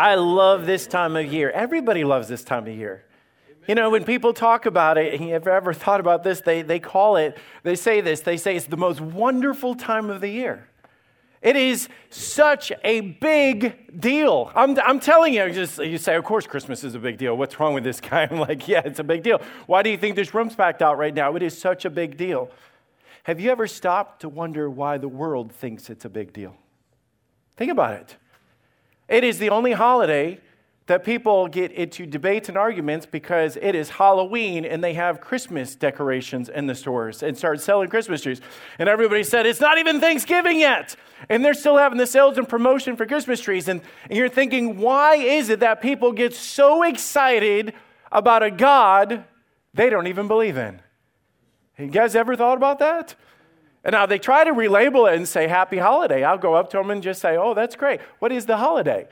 I 0.00 0.14
love 0.14 0.64
this 0.64 0.86
time 0.86 1.14
of 1.14 1.30
year. 1.30 1.50
Everybody 1.50 2.04
loves 2.04 2.26
this 2.26 2.42
time 2.42 2.66
of 2.66 2.74
year. 2.74 3.04
You 3.68 3.74
know, 3.74 3.90
when 3.90 4.04
people 4.04 4.32
talk 4.32 4.64
about 4.64 4.96
it, 4.96 5.12
and 5.12 5.28
you've 5.28 5.46
ever 5.46 5.74
thought 5.74 6.00
about 6.00 6.24
this, 6.24 6.40
they, 6.40 6.62
they 6.62 6.80
call 6.80 7.16
it, 7.16 7.36
they 7.64 7.76
say 7.76 8.00
this, 8.00 8.20
they 8.20 8.38
say 8.38 8.56
it's 8.56 8.64
the 8.64 8.78
most 8.78 9.02
wonderful 9.02 9.74
time 9.74 10.08
of 10.08 10.22
the 10.22 10.30
year. 10.30 10.66
It 11.42 11.54
is 11.54 11.90
such 12.08 12.72
a 12.82 13.02
big 13.02 14.00
deal. 14.00 14.50
I'm, 14.54 14.78
I'm 14.80 15.00
telling 15.00 15.34
you, 15.34 15.50
just, 15.50 15.78
you 15.78 15.98
say, 15.98 16.16
of 16.16 16.24
course, 16.24 16.46
Christmas 16.46 16.82
is 16.82 16.94
a 16.94 16.98
big 16.98 17.18
deal. 17.18 17.36
What's 17.36 17.60
wrong 17.60 17.74
with 17.74 17.84
this 17.84 18.00
guy? 18.00 18.22
I'm 18.30 18.40
like, 18.40 18.66
yeah, 18.66 18.80
it's 18.82 19.00
a 19.00 19.04
big 19.04 19.22
deal. 19.22 19.42
Why 19.66 19.82
do 19.82 19.90
you 19.90 19.98
think 19.98 20.16
this 20.16 20.32
room's 20.32 20.54
packed 20.56 20.80
out 20.80 20.96
right 20.96 21.12
now? 21.12 21.36
It 21.36 21.42
is 21.42 21.56
such 21.56 21.84
a 21.84 21.90
big 21.90 22.16
deal. 22.16 22.50
Have 23.24 23.38
you 23.38 23.50
ever 23.50 23.66
stopped 23.66 24.22
to 24.22 24.30
wonder 24.30 24.70
why 24.70 24.96
the 24.96 25.08
world 25.08 25.52
thinks 25.52 25.90
it's 25.90 26.06
a 26.06 26.10
big 26.10 26.32
deal? 26.32 26.56
Think 27.58 27.70
about 27.70 27.92
it. 28.00 28.16
It 29.10 29.24
is 29.24 29.38
the 29.38 29.50
only 29.50 29.72
holiday 29.72 30.40
that 30.86 31.04
people 31.04 31.46
get 31.46 31.70
into 31.72 32.06
debates 32.06 32.48
and 32.48 32.56
arguments 32.56 33.06
because 33.06 33.56
it 33.60 33.74
is 33.74 33.90
Halloween 33.90 34.64
and 34.64 34.82
they 34.82 34.94
have 34.94 35.20
Christmas 35.20 35.74
decorations 35.76 36.48
in 36.48 36.66
the 36.66 36.74
stores 36.74 37.22
and 37.22 37.36
start 37.36 37.60
selling 37.60 37.88
Christmas 37.88 38.22
trees. 38.22 38.40
And 38.78 38.88
everybody 38.88 39.22
said, 39.24 39.46
It's 39.46 39.60
not 39.60 39.78
even 39.78 40.00
Thanksgiving 40.00 40.58
yet. 40.58 40.96
And 41.28 41.44
they're 41.44 41.54
still 41.54 41.76
having 41.76 41.98
the 41.98 42.06
sales 42.06 42.38
and 42.38 42.48
promotion 42.48 42.96
for 42.96 43.04
Christmas 43.04 43.40
trees. 43.40 43.68
And, 43.68 43.82
and 44.08 44.16
you're 44.16 44.28
thinking, 44.28 44.78
Why 44.78 45.16
is 45.16 45.48
it 45.48 45.60
that 45.60 45.80
people 45.80 46.12
get 46.12 46.34
so 46.34 46.82
excited 46.82 47.74
about 48.10 48.42
a 48.42 48.50
God 48.50 49.24
they 49.74 49.90
don't 49.90 50.06
even 50.06 50.28
believe 50.28 50.56
in? 50.56 50.80
You 51.78 51.88
guys 51.88 52.14
ever 52.14 52.36
thought 52.36 52.56
about 52.56 52.78
that? 52.80 53.14
And 53.84 53.92
now 53.92 54.06
they 54.06 54.18
try 54.18 54.44
to 54.44 54.52
relabel 54.52 55.10
it 55.10 55.16
and 55.16 55.26
say 55.26 55.48
happy 55.48 55.78
holiday. 55.78 56.22
I'll 56.22 56.38
go 56.38 56.54
up 56.54 56.70
to 56.70 56.76
them 56.76 56.90
and 56.90 57.02
just 57.02 57.20
say, 57.20 57.36
oh, 57.36 57.54
that's 57.54 57.76
great. 57.76 58.00
What 58.18 58.30
is 58.30 58.46
the 58.46 58.58
holiday? 58.58 59.08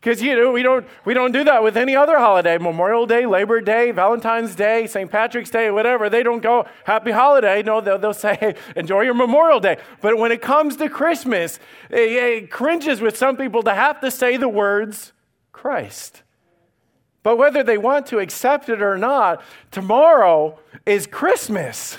Because 0.00 0.22
you 0.22 0.36
know 0.36 0.52
we 0.52 0.62
don't 0.62 0.86
we 1.04 1.12
don't 1.12 1.32
do 1.32 1.42
that 1.44 1.64
with 1.64 1.76
any 1.76 1.96
other 1.96 2.18
holiday, 2.18 2.56
Memorial 2.56 3.04
Day, 3.04 3.26
Labor 3.26 3.60
Day, 3.60 3.90
Valentine's 3.90 4.54
Day, 4.54 4.86
St. 4.86 5.10
Patrick's 5.10 5.50
Day, 5.50 5.72
whatever. 5.72 6.08
They 6.08 6.22
don't 6.22 6.40
go 6.40 6.66
Happy 6.84 7.10
Holiday. 7.10 7.64
No, 7.64 7.80
they'll, 7.80 7.98
they'll 7.98 8.14
say 8.14 8.54
Enjoy 8.76 9.00
your 9.00 9.14
Memorial 9.14 9.58
Day. 9.58 9.78
But 10.00 10.16
when 10.16 10.30
it 10.30 10.40
comes 10.40 10.76
to 10.76 10.88
Christmas, 10.88 11.58
it, 11.90 12.12
it 12.12 12.50
cringes 12.50 13.00
with 13.00 13.16
some 13.16 13.36
people 13.36 13.64
to 13.64 13.74
have 13.74 14.00
to 14.00 14.10
say 14.12 14.36
the 14.36 14.48
words 14.48 15.12
Christ. 15.50 16.22
But 17.24 17.36
whether 17.36 17.64
they 17.64 17.76
want 17.76 18.06
to 18.06 18.20
accept 18.20 18.68
it 18.68 18.80
or 18.80 18.96
not, 18.96 19.42
tomorrow 19.72 20.60
is 20.86 21.08
Christmas. 21.08 21.98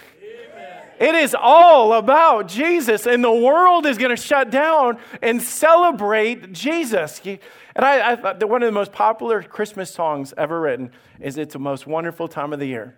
It 1.00 1.16
is 1.16 1.34
all 1.34 1.94
about 1.94 2.50
Jesus, 2.50 3.08
and 3.08 3.24
the 3.24 3.32
world 3.32 3.86
is 3.86 3.98
going 3.98 4.14
to 4.14 4.22
shut 4.22 4.52
down 4.52 5.00
and 5.22 5.42
celebrate 5.42 6.52
Jesus. 6.52 7.22
And 7.26 7.40
I, 7.78 8.12
I, 8.12 8.34
one 8.44 8.62
of 8.62 8.68
the 8.68 8.74
most 8.74 8.92
popular 8.92 9.42
Christmas 9.42 9.94
songs 9.94 10.34
ever 10.38 10.60
written 10.60 10.92
is 11.22 11.38
It's 11.38 11.54
the 11.54 11.60
Most 11.60 11.88
Wonderful 11.88 12.28
Time 12.28 12.52
of 12.52 12.60
the 12.60 12.66
Year. 12.66 12.98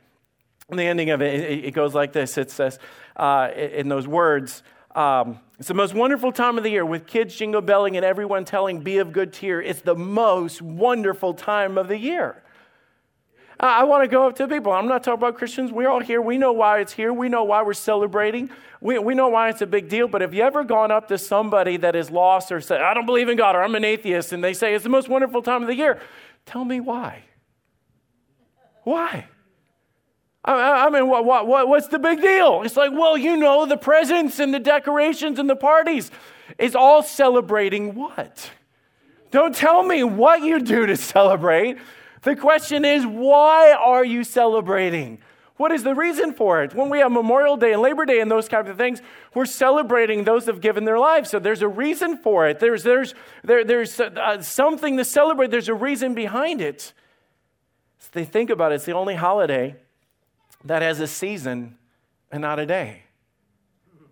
And 0.68 0.80
the 0.80 0.84
ending 0.84 1.12
of 1.12 1.22
it, 1.22 1.42
it, 1.42 1.66
it 1.66 1.72
goes 1.72 1.94
like 1.94 2.12
this 2.12 2.40
it 2.40 2.50
says, 2.50 2.80
uh, 3.18 3.50
in 3.56 3.88
those 3.88 4.08
words, 4.08 4.64
um, 4.96 5.40
it's 5.60 5.68
the 5.68 5.74
most 5.76 5.94
wonderful 5.94 6.32
time 6.32 6.58
of 6.58 6.64
the 6.64 6.72
year 6.72 6.86
with 6.86 7.06
kids 7.06 7.36
jingle 7.36 7.62
belling 7.62 7.98
and 7.98 8.06
everyone 8.06 8.46
telling, 8.46 8.80
Be 8.80 8.98
of 8.98 9.12
good 9.12 9.32
cheer. 9.32 9.62
It's 9.62 9.82
the 9.82 9.96
most 9.96 10.62
wonderful 10.62 11.36
time 11.36 11.78
of 11.78 11.88
the 11.88 11.98
year. 11.98 12.42
I 13.62 13.84
want 13.84 14.04
to 14.04 14.08
go 14.08 14.28
up 14.28 14.36
to 14.38 14.48
people. 14.48 14.72
I'm 14.72 14.88
not 14.88 15.04
talking 15.04 15.20
about 15.20 15.38
Christians. 15.38 15.72
We're 15.72 15.88
all 15.88 16.00
here. 16.00 16.20
We 16.20 16.40
know 16.40 16.52
why 16.52 16.80
it's 16.80 16.94
here. 16.94 17.14
We 17.14 17.30
know 17.30 17.44
why 17.44 17.62
we're 17.62 17.74
celebrating. 17.74 18.50
We, 18.82 18.98
we 18.98 19.14
know 19.14 19.28
why 19.28 19.50
it's 19.50 19.62
a 19.62 19.68
big 19.68 19.88
deal. 19.88 20.08
But 20.08 20.22
have 20.22 20.34
you 20.34 20.42
ever 20.42 20.64
gone 20.64 20.90
up 20.90 21.08
to 21.10 21.20
somebody 21.20 21.78
that 21.78 21.96
is 21.96 22.10
lost 22.10 22.52
or 22.52 22.60
said, 22.60 22.82
I 22.82 22.96
don't 22.96 23.06
believe 23.06 23.30
in 23.30 23.38
God 23.38 23.56
or 23.56 23.62
I'm 23.62 23.76
an 23.76 23.86
atheist, 23.86 24.34
and 24.34 24.44
they 24.44 24.54
say 24.54 24.74
it's 24.74 24.84
the 24.84 24.90
most 24.90 25.10
wonderful 25.10 25.44
time 25.44 25.62
of 25.62 25.68
the 25.68 25.76
year? 25.76 26.02
Tell 26.48 26.66
me 26.66 26.80
why. 26.80 27.24
Why? 28.84 29.28
I, 30.44 30.88
I 30.88 30.90
mean, 30.90 31.08
what, 31.08 31.24
what, 31.24 31.46
what, 31.46 31.68
what's 31.68 31.88
the 31.88 32.00
big 32.00 32.20
deal? 32.20 32.64
It's 32.64 32.76
like, 32.76 32.92
well, 32.92 33.16
you 33.16 33.38
know, 33.38 33.68
the 33.68 33.78
presents 33.78 34.40
and 34.40 34.52
the 34.52 34.60
decorations 34.60 35.38
and 35.38 35.48
the 35.48 35.56
parties 35.56 36.10
is 36.58 36.76
all 36.76 37.04
celebrating 37.04 37.94
what? 37.94 38.50
Don't 39.30 39.56
tell 39.56 39.84
me 39.84 40.04
what 40.04 40.42
you 40.42 40.60
do 40.62 40.88
to 40.88 40.98
celebrate. 40.98 41.78
The 42.22 42.36
question 42.36 42.86
is, 42.86 43.06
why 43.06 43.74
are 43.74 44.06
you 44.06 44.24
celebrating? 44.24 45.20
What 45.58 45.72
is 45.72 45.84
the 45.84 45.94
reason 45.94 46.34
for 46.34 46.64
it? 46.64 46.74
When 46.74 46.90
we 46.90 47.00
have 47.00 47.12
Memorial 47.12 47.58
Day 47.58 47.74
and 47.74 47.82
Labor 47.82 48.06
Day 48.06 48.20
and 48.20 48.32
those 48.32 48.48
kinds 48.48 48.70
of 48.70 48.78
things, 48.78 49.02
we're 49.34 49.46
celebrating 49.46 50.24
those 50.24 50.46
that 50.46 50.56
have 50.56 50.62
given 50.62 50.86
their 50.86 51.00
lives. 51.00 51.30
So 51.30 51.40
there's 51.40 51.62
a 51.62 51.68
reason 51.68 52.18
for 52.18 52.48
it. 52.48 52.60
There's, 52.60 52.84
there's, 52.84 53.14
there, 53.44 53.64
there's 53.64 54.00
uh, 54.00 54.42
something 54.42 54.98
to 54.98 55.06
celebrate. 55.06 55.52
There's 55.52 55.70
a 55.70 55.76
reason 55.76 56.16
behind 56.16 56.62
it. 56.62 56.94
So 58.00 58.10
they 58.12 58.26
think 58.26 58.50
about 58.50 58.72
it. 58.72 58.76
It's 58.76 58.86
the 58.86 58.94
only 58.94 59.16
holiday 59.16 59.76
that 60.64 60.82
has 60.82 61.00
a 61.00 61.08
season 61.08 61.78
and 62.32 62.42
not 62.42 62.60
a 62.60 62.66
day. 62.66 63.04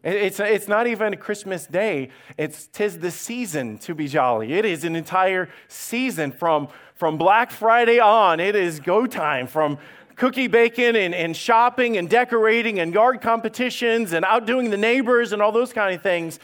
It's, 0.03 0.40
it's 0.40 0.68
not 0.68 0.88
even 0.88 1.14
a 1.14 1.18
Christmas 1.18 1.66
day. 1.66 2.09
It's 2.38 2.68
tis 2.68 3.00
the 3.00 3.12
season 3.12 3.80
to 3.80 3.94
be 3.94 4.08
jolly. 4.08 4.53
It 4.53 4.66
is 4.66 4.86
an 4.86 4.96
entire 4.96 5.50
season 5.68 6.31
from, 6.31 6.70
from 7.00 7.18
Black 7.18 7.50
Friday 7.50 7.98
on. 8.02 8.42
It 8.42 8.58
is 8.58 8.82
go 8.82 9.08
time 9.08 9.48
from 9.48 9.78
cookie 10.18 10.48
baking 10.48 10.98
and, 10.98 11.16
and 11.16 11.34
shopping 11.34 11.96
and 11.96 12.10
decorating 12.10 12.82
and 12.82 12.94
yard 12.94 13.22
competitions 13.22 14.12
and 14.12 14.26
outdoing 14.26 14.70
the 14.70 14.76
neighbors 14.76 15.32
and 15.32 15.42
all 15.42 15.54
those 15.54 15.72
kind 15.72 15.96
of 15.96 16.04
things. 16.04 16.42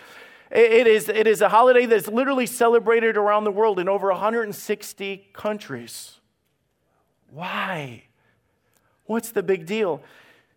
It, 0.49 0.71
it, 0.71 0.87
is, 0.87 1.09
it 1.09 1.27
is 1.27 1.41
a 1.41 1.49
holiday 1.49 1.85
that's 1.85 2.07
literally 2.07 2.45
celebrated 2.45 3.17
around 3.17 3.43
the 3.43 3.51
world 3.51 3.79
in 3.79 3.89
over 3.89 4.07
160 4.07 5.27
countries. 5.33 6.21
Why? 7.31 8.03
What's 9.07 9.31
the 9.33 9.43
big 9.43 9.65
deal? 9.65 10.01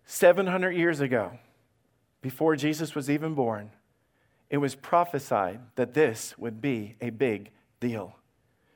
700 0.07 0.71
years 0.71 1.01
ago, 1.01 1.33
before 2.23 2.55
Jesus 2.55 2.95
was 2.95 3.11
even 3.11 3.35
born, 3.35 3.73
it 4.49 4.59
was 4.59 4.77
prophesied 4.77 5.59
that 5.75 5.95
this 5.95 6.39
would 6.39 6.61
be 6.61 6.95
a 7.01 7.11
big 7.11 7.51
deal. 7.81 8.15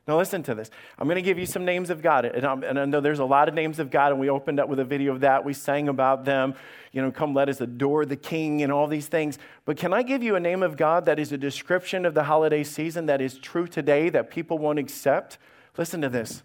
Now, 0.09 0.19
listen 0.19 0.43
to 0.45 0.55
this. 0.55 0.69
I'm 0.99 1.07
going 1.07 1.17
to 1.17 1.23
give 1.23 1.39
you 1.39 1.47
some 1.47 1.65
names 1.65 1.89
of 1.89 2.03
God. 2.03 2.25
And, 2.25 2.65
and, 2.65 2.79
i 2.79 2.85
know 2.85 3.01
there's 3.01 3.21
a 3.21 3.25
lot 3.25 3.49
of 3.49 3.55
names 3.55 3.79
of 3.79 3.89
God, 3.89 4.11
and 4.11 4.21
we 4.21 4.29
opened 4.29 4.59
up 4.59 4.69
with 4.69 4.81
a 4.81 4.85
video 4.85 5.13
of 5.13 5.21
that. 5.21 5.45
We 5.45 5.53
sang 5.53 5.89
about 5.89 6.25
them. 6.25 6.55
You 6.91 7.03
know, 7.03 7.13
come 7.13 7.35
let 7.35 7.49
us 7.49 7.61
adore 7.61 8.05
the 8.05 8.17
King 8.17 8.63
and 8.63 8.73
all 8.73 8.89
these 8.89 9.07
things. 9.07 9.39
But 9.65 9.77
can 9.77 9.93
I 9.93 10.03
give 10.03 10.23
you 10.23 10.35
a 10.35 10.41
name 10.41 10.65
of 10.65 10.77
God 10.77 11.05
that 11.05 11.21
is 11.21 11.31
a 11.31 11.39
description 11.39 12.05
of 12.05 12.15
the 12.15 12.25
holiday 12.25 12.65
season 12.65 13.07
that 13.07 13.21
is 13.21 13.39
true 13.39 13.69
today 13.69 14.09
that 14.09 14.29
people 14.29 14.59
won't 14.59 14.81
accept? 14.81 15.39
Listen 15.79 16.01
to 16.01 16.09
this. 16.09 16.43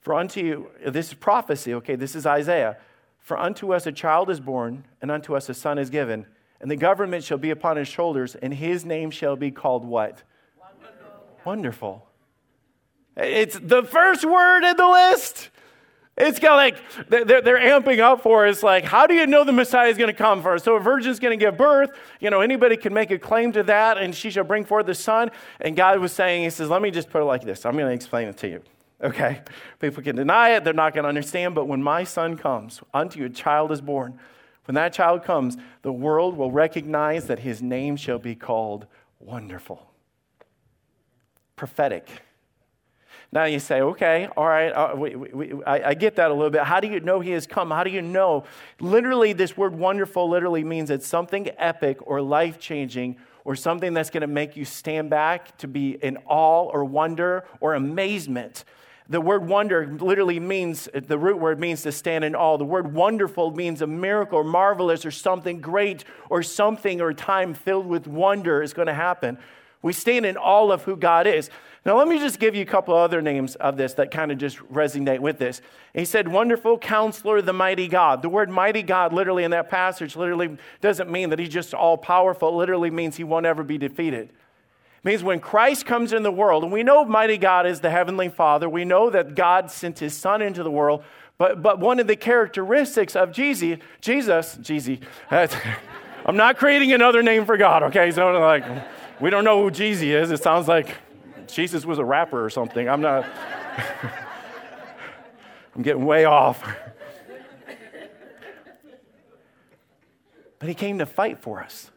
For 0.00 0.14
unto 0.14 0.40
you, 0.40 0.70
this 0.86 1.08
is 1.08 1.14
prophecy, 1.14 1.74
okay? 1.74 1.96
This 1.96 2.14
is 2.14 2.24
Isaiah. 2.24 2.78
For 3.18 3.38
unto 3.38 3.74
us 3.74 3.86
a 3.86 3.92
child 3.92 4.30
is 4.30 4.40
born, 4.40 4.84
and 5.02 5.10
unto 5.10 5.36
us 5.36 5.50
a 5.50 5.54
son 5.54 5.78
is 5.78 5.90
given, 5.90 6.24
and 6.62 6.70
the 6.70 6.76
government 6.76 7.24
shall 7.24 7.36
be 7.36 7.50
upon 7.50 7.76
his 7.76 7.88
shoulders, 7.88 8.34
and 8.36 8.54
his 8.54 8.86
name 8.86 9.10
shall 9.10 9.36
be 9.36 9.50
called 9.50 9.84
what? 9.84 10.22
Wonderful. 10.58 11.36
Wonderful. 11.44 12.09
It's 13.16 13.58
the 13.58 13.82
first 13.82 14.24
word 14.24 14.64
in 14.64 14.76
the 14.76 14.88
list. 14.88 15.50
It's 16.16 16.38
of 16.38 16.44
like 16.44 16.76
they're, 17.08 17.40
they're 17.40 17.58
amping 17.58 18.00
up 18.00 18.22
for. 18.22 18.46
It's 18.46 18.62
like, 18.62 18.84
how 18.84 19.06
do 19.06 19.14
you 19.14 19.26
know 19.26 19.42
the 19.44 19.52
Messiah 19.52 19.88
is 19.88 19.96
going 19.96 20.08
to 20.08 20.16
come 20.16 20.42
first? 20.42 20.64
So 20.64 20.76
a 20.76 20.80
virgin's 20.80 21.18
going 21.18 21.38
to 21.38 21.42
give 21.42 21.56
birth. 21.56 21.90
You 22.20 22.28
know, 22.28 22.42
anybody 22.42 22.76
can 22.76 22.92
make 22.92 23.10
a 23.10 23.18
claim 23.18 23.52
to 23.52 23.62
that, 23.64 23.96
and 23.96 24.14
she 24.14 24.30
shall 24.30 24.44
bring 24.44 24.64
forth 24.64 24.86
the 24.86 24.94
son. 24.94 25.30
And 25.60 25.74
God 25.74 25.98
was 25.98 26.12
saying, 26.12 26.44
He 26.44 26.50
says, 26.50 26.68
let 26.68 26.82
me 26.82 26.90
just 26.90 27.08
put 27.08 27.22
it 27.22 27.24
like 27.24 27.42
this. 27.42 27.64
I'm 27.64 27.72
going 27.72 27.86
to 27.86 27.94
explain 27.94 28.28
it 28.28 28.36
to 28.38 28.48
you. 28.48 28.62
Okay? 29.02 29.40
People 29.78 30.02
can 30.02 30.16
deny 30.16 30.50
it, 30.50 30.64
they're 30.64 30.74
not 30.74 30.92
going 30.92 31.04
to 31.04 31.08
understand. 31.08 31.54
But 31.54 31.66
when 31.66 31.82
my 31.82 32.04
son 32.04 32.36
comes, 32.36 32.82
unto 32.92 33.18
you 33.18 33.26
a 33.26 33.30
child 33.30 33.72
is 33.72 33.80
born. 33.80 34.18
When 34.66 34.74
that 34.74 34.92
child 34.92 35.24
comes, 35.24 35.56
the 35.82 35.92
world 35.92 36.36
will 36.36 36.52
recognize 36.52 37.26
that 37.28 37.38
his 37.38 37.62
name 37.62 37.96
shall 37.96 38.18
be 38.18 38.34
called 38.34 38.86
Wonderful. 39.18 39.90
Prophetic. 41.56 42.10
Now 43.32 43.44
you 43.44 43.60
say, 43.60 43.80
okay, 43.80 44.28
all 44.36 44.46
right, 44.46 44.70
uh, 44.70 44.94
we, 44.96 45.14
we, 45.14 45.62
I, 45.64 45.90
I 45.90 45.94
get 45.94 46.16
that 46.16 46.32
a 46.32 46.34
little 46.34 46.50
bit. 46.50 46.64
How 46.64 46.80
do 46.80 46.88
you 46.88 46.98
know 46.98 47.20
he 47.20 47.30
has 47.30 47.46
come? 47.46 47.70
How 47.70 47.84
do 47.84 47.90
you 47.90 48.02
know? 48.02 48.44
Literally, 48.80 49.32
this 49.32 49.56
word 49.56 49.72
wonderful 49.72 50.28
literally 50.28 50.64
means 50.64 50.90
it's 50.90 51.06
something 51.06 51.48
epic 51.56 51.98
or 52.02 52.20
life 52.20 52.58
changing 52.58 53.16
or 53.44 53.54
something 53.54 53.94
that's 53.94 54.10
going 54.10 54.22
to 54.22 54.26
make 54.26 54.56
you 54.56 54.64
stand 54.64 55.10
back 55.10 55.56
to 55.58 55.68
be 55.68 55.92
in 56.02 56.18
awe 56.26 56.64
or 56.64 56.84
wonder 56.84 57.44
or 57.60 57.74
amazement. 57.74 58.64
The 59.08 59.20
word 59.20 59.46
wonder 59.46 59.86
literally 59.86 60.40
means, 60.40 60.88
the 60.92 61.18
root 61.18 61.38
word 61.38 61.58
means 61.58 61.82
to 61.82 61.92
stand 61.92 62.24
in 62.24 62.34
awe. 62.34 62.56
The 62.56 62.64
word 62.64 62.92
wonderful 62.92 63.52
means 63.52 63.80
a 63.80 63.86
miracle 63.86 64.38
or 64.38 64.44
marvelous 64.44 65.06
or 65.06 65.10
something 65.10 65.60
great 65.60 66.04
or 66.28 66.42
something 66.42 67.00
or 67.00 67.12
time 67.12 67.54
filled 67.54 67.86
with 67.86 68.06
wonder 68.06 68.62
is 68.62 68.72
going 68.72 68.86
to 68.86 68.94
happen. 68.94 69.38
We 69.82 69.92
stand 69.92 70.26
in 70.26 70.36
awe 70.36 70.70
of 70.70 70.82
who 70.82 70.96
God 70.96 71.26
is. 71.26 71.50
Now, 71.86 71.96
let 71.96 72.08
me 72.08 72.18
just 72.18 72.38
give 72.38 72.54
you 72.54 72.60
a 72.60 72.66
couple 72.66 72.94
other 72.94 73.22
names 73.22 73.56
of 73.56 73.78
this 73.78 73.94
that 73.94 74.10
kind 74.10 74.30
of 74.30 74.36
just 74.36 74.58
resonate 74.70 75.20
with 75.20 75.38
this. 75.38 75.62
He 75.94 76.04
said, 76.04 76.28
Wonderful 76.28 76.76
Counselor, 76.78 77.40
the 77.40 77.54
Mighty 77.54 77.88
God. 77.88 78.20
The 78.20 78.28
word 78.28 78.50
mighty 78.50 78.82
God, 78.82 79.14
literally 79.14 79.44
in 79.44 79.50
that 79.52 79.70
passage, 79.70 80.14
literally 80.14 80.58
doesn't 80.82 81.10
mean 81.10 81.30
that 81.30 81.38
he's 81.38 81.48
just 81.48 81.72
all 81.72 81.96
powerful. 81.96 82.50
It 82.50 82.56
literally 82.56 82.90
means 82.90 83.16
he 83.16 83.24
won't 83.24 83.46
ever 83.46 83.62
be 83.62 83.78
defeated. 83.78 84.28
It 84.28 85.04
means 85.04 85.22
when 85.22 85.40
Christ 85.40 85.86
comes 85.86 86.12
in 86.12 86.22
the 86.22 86.30
world, 86.30 86.64
and 86.64 86.72
we 86.72 86.82
know 86.82 87.02
mighty 87.06 87.38
God 87.38 87.66
is 87.66 87.80
the 87.80 87.90
heavenly 87.90 88.28
Father, 88.28 88.68
we 88.68 88.84
know 88.84 89.08
that 89.08 89.34
God 89.34 89.70
sent 89.70 90.00
his 90.00 90.14
Son 90.14 90.42
into 90.42 90.62
the 90.62 90.70
world, 90.70 91.02
but, 91.38 91.62
but 91.62 91.80
one 91.80 91.98
of 91.98 92.06
the 92.06 92.16
characteristics 92.16 93.16
of 93.16 93.32
Jesus, 93.32 93.78
Jesus, 94.02 94.58
Jesus, 94.60 94.98
I'm 95.30 96.36
not 96.36 96.58
creating 96.58 96.92
another 96.92 97.22
name 97.22 97.46
for 97.46 97.56
God, 97.56 97.84
okay? 97.84 98.10
So 98.10 98.38
like, 98.38 98.64
we 99.18 99.30
don't 99.30 99.44
know 99.44 99.62
who 99.62 99.70
Jesus 99.70 100.02
is. 100.02 100.30
It 100.30 100.42
sounds 100.42 100.68
like 100.68 100.94
Jesus 101.52 101.84
was 101.84 101.98
a 101.98 102.04
rapper 102.04 102.44
or 102.44 102.50
something. 102.50 102.88
I'm 102.88 103.00
not, 103.00 103.24
I'm 105.74 105.82
getting 105.82 106.04
way 106.04 106.24
off. 106.24 106.62
but 110.58 110.68
he 110.68 110.74
came 110.74 110.98
to 110.98 111.06
fight 111.06 111.40
for 111.40 111.62
us 111.62 111.90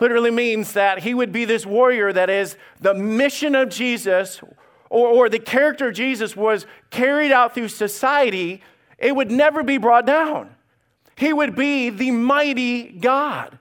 literally 0.00 0.30
means 0.30 0.72
that 0.72 1.00
he 1.00 1.14
would 1.14 1.32
be 1.32 1.44
this 1.44 1.64
warrior 1.64 2.12
that 2.12 2.28
is 2.28 2.56
the 2.80 2.94
mission 2.94 3.54
of 3.54 3.68
Jesus 3.68 4.40
or, 4.90 5.08
or 5.08 5.28
the 5.28 5.38
character 5.38 5.88
of 5.88 5.94
Jesus 5.94 6.36
was 6.36 6.66
carried 6.90 7.32
out 7.32 7.54
through 7.54 7.68
society, 7.68 8.62
it 8.98 9.14
would 9.14 9.30
never 9.30 9.62
be 9.62 9.78
brought 9.78 10.06
down. 10.06 10.54
He 11.16 11.32
would 11.32 11.56
be 11.56 11.90
the 11.90 12.10
mighty 12.10 12.84
God. 12.84 13.58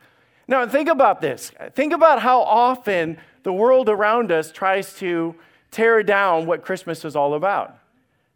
Now, 0.47 0.67
think 0.67 0.89
about 0.89 1.21
this. 1.21 1.51
Think 1.73 1.93
about 1.93 2.21
how 2.21 2.41
often 2.41 3.17
the 3.45 3.53
world 3.53 3.89
around 3.89 4.31
us 4.31 4.51
tries 4.51 4.95
to 4.95 5.35
tear 5.69 6.01
down 6.01 6.47
what 6.47 6.63
Christmas 6.63 7.05
is 7.05 7.15
all 7.15 7.35
about. 7.35 7.77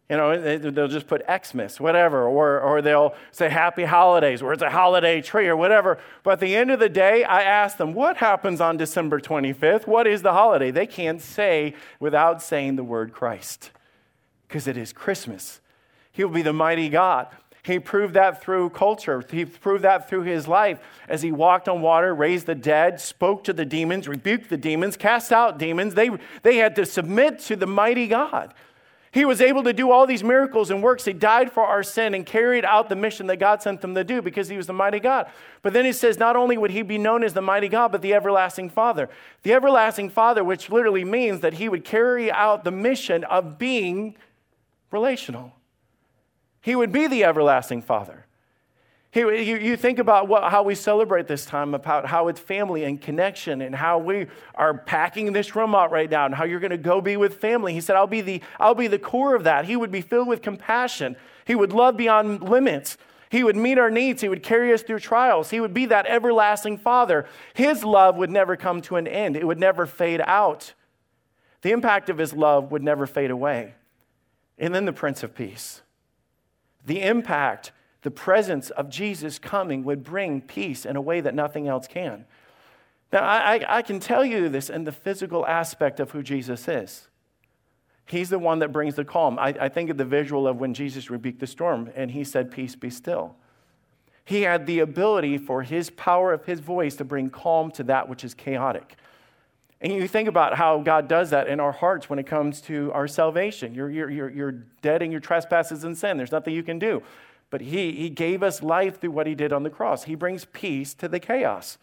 You 0.08 0.16
know, 0.16 0.58
they'll 0.58 0.88
just 0.88 1.08
put 1.08 1.22
Xmas, 1.28 1.80
whatever, 1.80 2.26
or, 2.26 2.60
or 2.60 2.80
they'll 2.80 3.14
say 3.32 3.48
happy 3.48 3.84
holidays, 3.84 4.40
or 4.40 4.52
it's 4.52 4.62
a 4.62 4.70
holiday 4.70 5.20
tree, 5.20 5.48
or 5.48 5.56
whatever. 5.56 5.98
But 6.22 6.34
at 6.34 6.40
the 6.40 6.54
end 6.54 6.70
of 6.70 6.78
the 6.78 6.88
day, 6.88 7.24
I 7.24 7.42
ask 7.42 7.76
them, 7.76 7.92
what 7.92 8.18
happens 8.18 8.60
on 8.60 8.76
December 8.76 9.20
25th? 9.20 9.88
What 9.88 10.06
is 10.06 10.22
the 10.22 10.32
holiday? 10.32 10.70
They 10.70 10.86
can't 10.86 11.20
say 11.20 11.74
without 11.98 12.40
saying 12.40 12.76
the 12.76 12.84
word 12.84 13.12
Christ, 13.12 13.72
because 14.46 14.68
it 14.68 14.76
is 14.76 14.92
Christmas. 14.92 15.60
He 16.12 16.22
will 16.22 16.32
be 16.32 16.42
the 16.42 16.52
mighty 16.52 16.88
God. 16.88 17.26
He 17.62 17.78
proved 17.78 18.14
that 18.14 18.42
through 18.42 18.70
culture. 18.70 19.22
He 19.30 19.44
proved 19.44 19.84
that 19.84 20.08
through 20.08 20.22
his 20.22 20.48
life 20.48 20.78
as 21.08 21.22
he 21.22 21.30
walked 21.30 21.68
on 21.68 21.82
water, 21.82 22.14
raised 22.14 22.46
the 22.46 22.54
dead, 22.54 23.00
spoke 23.00 23.44
to 23.44 23.52
the 23.52 23.66
demons, 23.66 24.08
rebuked 24.08 24.48
the 24.48 24.56
demons, 24.56 24.96
cast 24.96 25.30
out 25.30 25.58
demons. 25.58 25.94
They, 25.94 26.10
they 26.42 26.56
had 26.56 26.74
to 26.76 26.86
submit 26.86 27.40
to 27.40 27.56
the 27.56 27.66
mighty 27.66 28.06
God. 28.06 28.54
He 29.12 29.24
was 29.24 29.40
able 29.40 29.64
to 29.64 29.72
do 29.72 29.90
all 29.90 30.06
these 30.06 30.22
miracles 30.22 30.70
and 30.70 30.82
works. 30.82 31.04
He 31.04 31.12
died 31.12 31.50
for 31.50 31.64
our 31.64 31.82
sin 31.82 32.14
and 32.14 32.24
carried 32.24 32.64
out 32.64 32.88
the 32.88 32.94
mission 32.94 33.26
that 33.26 33.38
God 33.38 33.60
sent 33.60 33.82
him 33.82 33.94
to 33.96 34.04
do 34.04 34.22
because 34.22 34.48
he 34.48 34.56
was 34.56 34.68
the 34.68 34.72
mighty 34.72 35.00
God. 35.00 35.28
But 35.62 35.72
then 35.72 35.84
he 35.84 35.92
says, 35.92 36.16
not 36.16 36.36
only 36.36 36.56
would 36.56 36.70
he 36.70 36.82
be 36.82 36.96
known 36.96 37.24
as 37.24 37.34
the 37.34 37.42
mighty 37.42 37.68
God, 37.68 37.90
but 37.90 38.02
the 38.02 38.14
everlasting 38.14 38.70
Father. 38.70 39.10
The 39.42 39.52
everlasting 39.52 40.10
Father, 40.10 40.44
which 40.44 40.70
literally 40.70 41.04
means 41.04 41.40
that 41.40 41.54
he 41.54 41.68
would 41.68 41.84
carry 41.84 42.30
out 42.30 42.62
the 42.62 42.70
mission 42.70 43.24
of 43.24 43.58
being 43.58 44.16
relational. 44.92 45.54
He 46.60 46.76
would 46.76 46.92
be 46.92 47.06
the 47.06 47.24
everlasting 47.24 47.82
Father. 47.82 48.26
He, 49.12 49.20
you, 49.20 49.56
you 49.56 49.76
think 49.76 49.98
about 49.98 50.28
what, 50.28 50.52
how 50.52 50.62
we 50.62 50.76
celebrate 50.76 51.26
this 51.26 51.44
time, 51.44 51.74
about 51.74 52.06
how 52.06 52.28
it's 52.28 52.38
family 52.38 52.84
and 52.84 53.00
connection, 53.00 53.60
and 53.60 53.74
how 53.74 53.98
we 53.98 54.28
are 54.54 54.72
packing 54.72 55.32
this 55.32 55.56
room 55.56 55.74
out 55.74 55.90
right 55.90 56.08
now, 56.08 56.26
and 56.26 56.34
how 56.34 56.44
you're 56.44 56.60
going 56.60 56.70
to 56.70 56.78
go 56.78 57.00
be 57.00 57.16
with 57.16 57.40
family. 57.40 57.72
He 57.72 57.80
said, 57.80 57.96
I'll 57.96 58.06
be, 58.06 58.20
the, 58.20 58.40
I'll 58.60 58.76
be 58.76 58.86
the 58.86 59.00
core 59.00 59.34
of 59.34 59.44
that. 59.44 59.64
He 59.64 59.74
would 59.74 59.90
be 59.90 60.00
filled 60.00 60.28
with 60.28 60.42
compassion. 60.42 61.16
He 61.44 61.56
would 61.56 61.72
love 61.72 61.96
beyond 61.96 62.48
limits. 62.48 62.98
He 63.30 63.42
would 63.42 63.56
meet 63.56 63.78
our 63.78 63.90
needs. 63.90 64.22
He 64.22 64.28
would 64.28 64.44
carry 64.44 64.72
us 64.72 64.82
through 64.82 65.00
trials. 65.00 65.50
He 65.50 65.60
would 65.60 65.74
be 65.74 65.86
that 65.86 66.06
everlasting 66.06 66.78
Father. 66.78 67.26
His 67.54 67.82
love 67.82 68.16
would 68.16 68.30
never 68.30 68.56
come 68.56 68.80
to 68.82 68.96
an 68.96 69.08
end, 69.08 69.36
it 69.36 69.46
would 69.46 69.58
never 69.58 69.86
fade 69.86 70.20
out. 70.24 70.74
The 71.62 71.72
impact 71.72 72.08
of 72.08 72.18
His 72.18 72.32
love 72.32 72.70
would 72.70 72.82
never 72.82 73.06
fade 73.06 73.30
away. 73.30 73.74
And 74.56 74.72
then 74.74 74.84
the 74.84 74.92
Prince 74.92 75.22
of 75.24 75.34
Peace. 75.34 75.82
The 76.86 77.02
impact 77.02 77.72
the 78.02 78.10
presence 78.10 78.70
of 78.70 78.88
Jesus 78.88 79.38
coming 79.38 79.84
would 79.84 80.02
bring 80.02 80.40
peace 80.40 80.86
in 80.86 80.96
a 80.96 81.00
way 81.00 81.20
that 81.20 81.34
nothing 81.34 81.68
else 81.68 81.86
can. 81.86 82.24
Now, 83.12 83.22
I, 83.22 83.64
I, 83.68 83.82
can 83.82 83.98
tell 83.98 84.24
you 84.24 84.48
this 84.48 84.70
in 84.70 84.84
the 84.84 84.92
physical 84.92 85.44
aspect 85.46 85.98
of 85.98 86.12
who 86.12 86.22
Jesus 86.22 86.68
is. 86.68 87.08
He's 88.06 88.30
the 88.30 88.38
one 88.38 88.60
that 88.60 88.72
brings 88.72 88.94
the 88.94 89.04
calm. 89.04 89.38
I, 89.38 89.48
I 89.60 89.68
think 89.68 89.90
of 89.90 89.96
the 89.96 90.04
visual 90.04 90.46
of 90.46 90.58
when 90.58 90.74
Jesus 90.74 91.10
rebuked 91.10 91.40
the 91.40 91.46
storm 91.46 91.90
and 91.94 92.10
he 92.12 92.24
said, 92.24 92.50
Peace 92.50 92.76
be 92.76 92.88
still. 92.88 93.34
He 94.24 94.42
had 94.42 94.66
the 94.66 94.78
ability 94.78 95.38
for 95.38 95.62
his 95.62 95.90
power 95.90 96.32
of 96.32 96.44
his 96.44 96.60
voice 96.60 96.94
to 96.96 97.04
bring 97.04 97.30
calm 97.30 97.72
to 97.72 97.82
that 97.84 98.08
which 98.08 98.24
is 98.24 98.32
chaotic. 98.32 98.96
And 99.80 99.92
you 99.92 100.06
think 100.06 100.28
about 100.28 100.56
how 100.56 100.78
God 100.80 101.08
does 101.08 101.30
that 101.30 101.48
in 101.48 101.58
our 101.58 101.72
hearts 101.72 102.10
when 102.10 102.18
it 102.18 102.26
comes 102.26 102.60
to 102.62 102.92
our 102.92 103.08
salvation. 103.08 103.74
You're, 103.74 103.90
you're, 103.90 104.10
you're, 104.10 104.28
you're 104.28 104.52
dead 104.82 105.00
in 105.02 105.10
your 105.10 105.20
trespasses 105.20 105.84
and 105.84 105.96
sin. 105.96 106.18
There's 106.18 106.32
nothing 106.32 106.54
you 106.54 106.62
can 106.62 106.78
do. 106.78 107.02
But 107.48 107.62
he, 107.62 107.92
he 107.92 108.10
gave 108.10 108.42
us 108.42 108.62
life 108.62 109.00
through 109.00 109.12
what 109.12 109.26
he 109.26 109.34
did 109.34 109.52
on 109.52 109.62
the 109.62 109.70
cross. 109.70 110.04
He 110.04 110.14
brings 110.14 110.44
peace 110.44 110.92
to 110.94 111.08
the 111.08 111.18
chaos. 111.18 111.78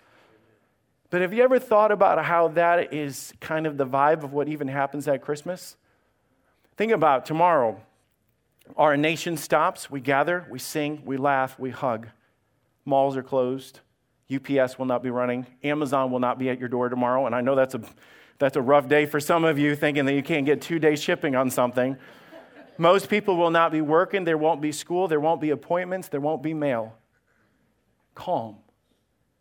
But 1.09 1.21
have 1.21 1.33
you 1.33 1.43
ever 1.43 1.57
thought 1.57 1.91
about 1.91 2.23
how 2.25 2.49
that 2.49 2.93
is 2.93 3.33
kind 3.39 3.65
of 3.65 3.77
the 3.77 3.85
vibe 3.85 4.23
of 4.23 4.31
what 4.31 4.47
even 4.47 4.67
happens 4.67 5.07
at 5.07 5.21
Christmas? 5.21 5.75
Think 6.75 6.91
about 6.91 7.25
tomorrow. 7.25 7.81
Our 8.75 8.97
nation 8.97 9.37
stops, 9.37 9.89
we 9.89 10.01
gather, 10.01 10.45
we 10.49 10.59
sing, 10.59 11.01
we 11.05 11.17
laugh, 11.17 11.57
we 11.57 11.69
hug. 11.69 12.09
Malls 12.85 13.15
are 13.17 13.23
closed. 13.23 13.79
UPS 14.33 14.77
will 14.77 14.85
not 14.85 15.01
be 15.01 15.09
running. 15.09 15.45
Amazon 15.63 16.11
will 16.11 16.19
not 16.19 16.37
be 16.37 16.49
at 16.49 16.59
your 16.59 16.69
door 16.69 16.89
tomorrow. 16.89 17.25
And 17.25 17.33
I 17.33 17.41
know 17.41 17.55
that's 17.55 17.75
a, 17.75 17.81
that's 18.39 18.57
a 18.57 18.61
rough 18.61 18.87
day 18.87 19.05
for 19.05 19.19
some 19.19 19.45
of 19.45 19.57
you 19.57 19.75
thinking 19.75 20.05
that 20.05 20.13
you 20.13 20.23
can't 20.23 20.45
get 20.45 20.61
two 20.61 20.79
day 20.79 20.95
shipping 20.95 21.35
on 21.35 21.49
something. 21.49 21.97
Most 22.77 23.09
people 23.09 23.37
will 23.37 23.49
not 23.49 23.71
be 23.71 23.81
working. 23.81 24.23
There 24.23 24.37
won't 24.37 24.61
be 24.61 24.71
school. 24.71 25.07
There 25.07 25.19
won't 25.19 25.41
be 25.41 25.49
appointments. 25.49 26.09
There 26.09 26.19
won't 26.19 26.43
be 26.43 26.53
mail. 26.53 26.93
Calm. 28.13 28.57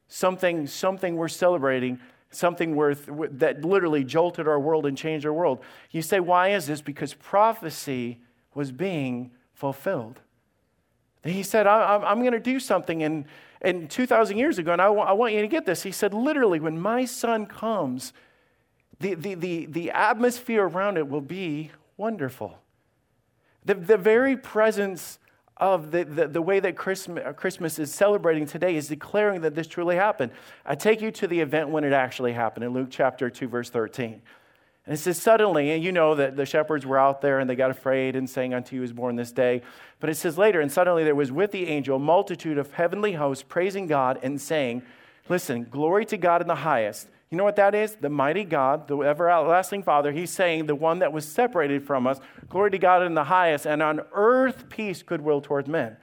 Something, 0.08 0.66
something 0.66 1.16
we're 1.16 1.28
celebrating, 1.28 1.98
something 2.30 2.76
worth, 2.76 3.10
that 3.32 3.64
literally 3.64 4.04
jolted 4.04 4.46
our 4.46 4.60
world 4.60 4.86
and 4.86 4.96
changed 4.96 5.26
our 5.26 5.32
world. 5.32 5.60
You 5.90 6.00
say, 6.00 6.20
why 6.20 6.50
is 6.50 6.66
this? 6.66 6.80
Because 6.80 7.12
prophecy 7.12 8.20
was 8.54 8.72
being 8.72 9.32
fulfilled. 9.52 10.20
He 11.28 11.42
said, 11.42 11.66
I'm, 11.66 12.04
I'm 12.04 12.20
going 12.20 12.32
to 12.32 12.40
do 12.40 12.60
something. 12.60 13.02
And, 13.02 13.24
and 13.62 13.90
2,000 13.90 14.36
years 14.36 14.58
ago, 14.58 14.72
and 14.72 14.82
I, 14.82 14.86
I 14.86 15.12
want 15.12 15.34
you 15.34 15.40
to 15.40 15.48
get 15.48 15.66
this. 15.66 15.82
He 15.82 15.92
said, 15.92 16.14
literally, 16.14 16.60
when 16.60 16.78
my 16.78 17.04
son 17.04 17.46
comes, 17.46 18.12
the, 19.00 19.14
the, 19.14 19.34
the, 19.34 19.66
the 19.66 19.90
atmosphere 19.90 20.64
around 20.64 20.96
it 20.96 21.08
will 21.08 21.20
be 21.20 21.70
wonderful. 21.96 22.58
The, 23.64 23.74
the 23.74 23.96
very 23.96 24.36
presence 24.36 25.18
of 25.56 25.90
the, 25.90 26.04
the, 26.04 26.28
the, 26.28 26.42
way 26.42 26.60
that 26.60 26.76
Christmas, 26.76 27.34
Christmas 27.36 27.78
is 27.78 27.92
celebrating 27.92 28.46
today 28.46 28.76
is 28.76 28.88
declaring 28.88 29.40
that 29.40 29.54
this 29.54 29.66
truly 29.66 29.96
happened. 29.96 30.32
I 30.66 30.74
take 30.74 31.00
you 31.00 31.10
to 31.12 31.26
the 31.26 31.40
event 31.40 31.70
when 31.70 31.82
it 31.82 31.92
actually 31.92 32.34
happened 32.34 32.64
in 32.64 32.72
Luke 32.72 32.88
chapter 32.90 33.30
2, 33.30 33.48
verse 33.48 33.70
13. 33.70 34.20
And 34.86 34.94
it 34.94 34.98
says, 34.98 35.20
suddenly, 35.20 35.72
and 35.72 35.82
you 35.82 35.92
know 35.92 36.14
that 36.14 36.36
the 36.36 36.46
shepherds 36.46 36.86
were 36.86 36.98
out 36.98 37.20
there 37.20 37.40
and 37.40 37.50
they 37.50 37.56
got 37.56 37.70
afraid 37.70 38.14
and 38.14 38.30
saying, 38.30 38.54
Unto 38.54 38.76
you 38.76 38.82
is 38.82 38.92
born 38.92 39.16
this 39.16 39.32
day. 39.32 39.62
But 39.98 40.10
it 40.10 40.14
says 40.14 40.38
later, 40.38 40.60
and 40.60 40.70
suddenly 40.70 41.02
there 41.02 41.14
was 41.14 41.32
with 41.32 41.50
the 41.50 41.66
angel 41.66 41.96
a 41.96 41.98
multitude 41.98 42.56
of 42.56 42.72
heavenly 42.72 43.14
hosts 43.14 43.42
praising 43.42 43.88
God 43.88 44.20
and 44.22 44.40
saying, 44.40 44.82
Listen, 45.28 45.64
glory 45.64 46.06
to 46.06 46.16
God 46.16 46.40
in 46.40 46.46
the 46.46 46.54
highest 46.54 47.08
you 47.30 47.36
know 47.36 47.44
what 47.44 47.56
that 47.56 47.74
is? 47.74 47.96
The 47.96 48.08
mighty 48.08 48.44
God, 48.44 48.86
the 48.86 48.98
everlasting 48.98 49.82
Father. 49.82 50.12
He's 50.12 50.30
saying 50.30 50.66
the 50.66 50.76
one 50.76 51.00
that 51.00 51.12
was 51.12 51.26
separated 51.26 51.84
from 51.84 52.06
us, 52.06 52.20
glory 52.48 52.70
to 52.70 52.78
God 52.78 53.02
in 53.02 53.14
the 53.14 53.24
highest, 53.24 53.66
and 53.66 53.82
on 53.82 54.00
earth 54.12 54.68
peace, 54.68 55.02
goodwill 55.02 55.40
towards 55.40 55.68
men. 55.68 55.96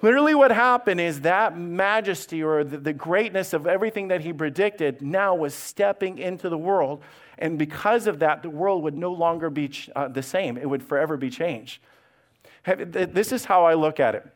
Literally, 0.00 0.34
what 0.34 0.52
happened 0.52 1.00
is 1.00 1.22
that 1.22 1.58
majesty 1.58 2.42
or 2.42 2.62
the, 2.62 2.78
the, 2.78 2.92
greatness 2.92 3.52
of 3.52 3.66
everything 3.66 4.08
that 4.08 4.20
he 4.20 4.32
predicted 4.32 5.02
now 5.02 5.34
was 5.34 5.54
stepping 5.54 6.18
into 6.18 6.48
the 6.48 6.58
world. 6.58 7.02
And 7.38 7.58
because 7.58 8.06
of 8.06 8.20
that, 8.20 8.42
the 8.42 8.50
world 8.50 8.84
would 8.84 8.96
no 8.96 9.12
longer 9.12 9.50
be 9.50 9.70
uh, 9.96 10.06
the 10.08 10.22
same, 10.22 10.56
it 10.56 10.66
would 10.66 10.82
forever 10.82 11.16
be 11.16 11.30
changed. 11.30 11.80
This 12.64 13.32
is 13.32 13.44
how 13.44 13.64
I 13.64 13.74
look 13.74 13.98
at 13.98 14.14
it 14.14 14.26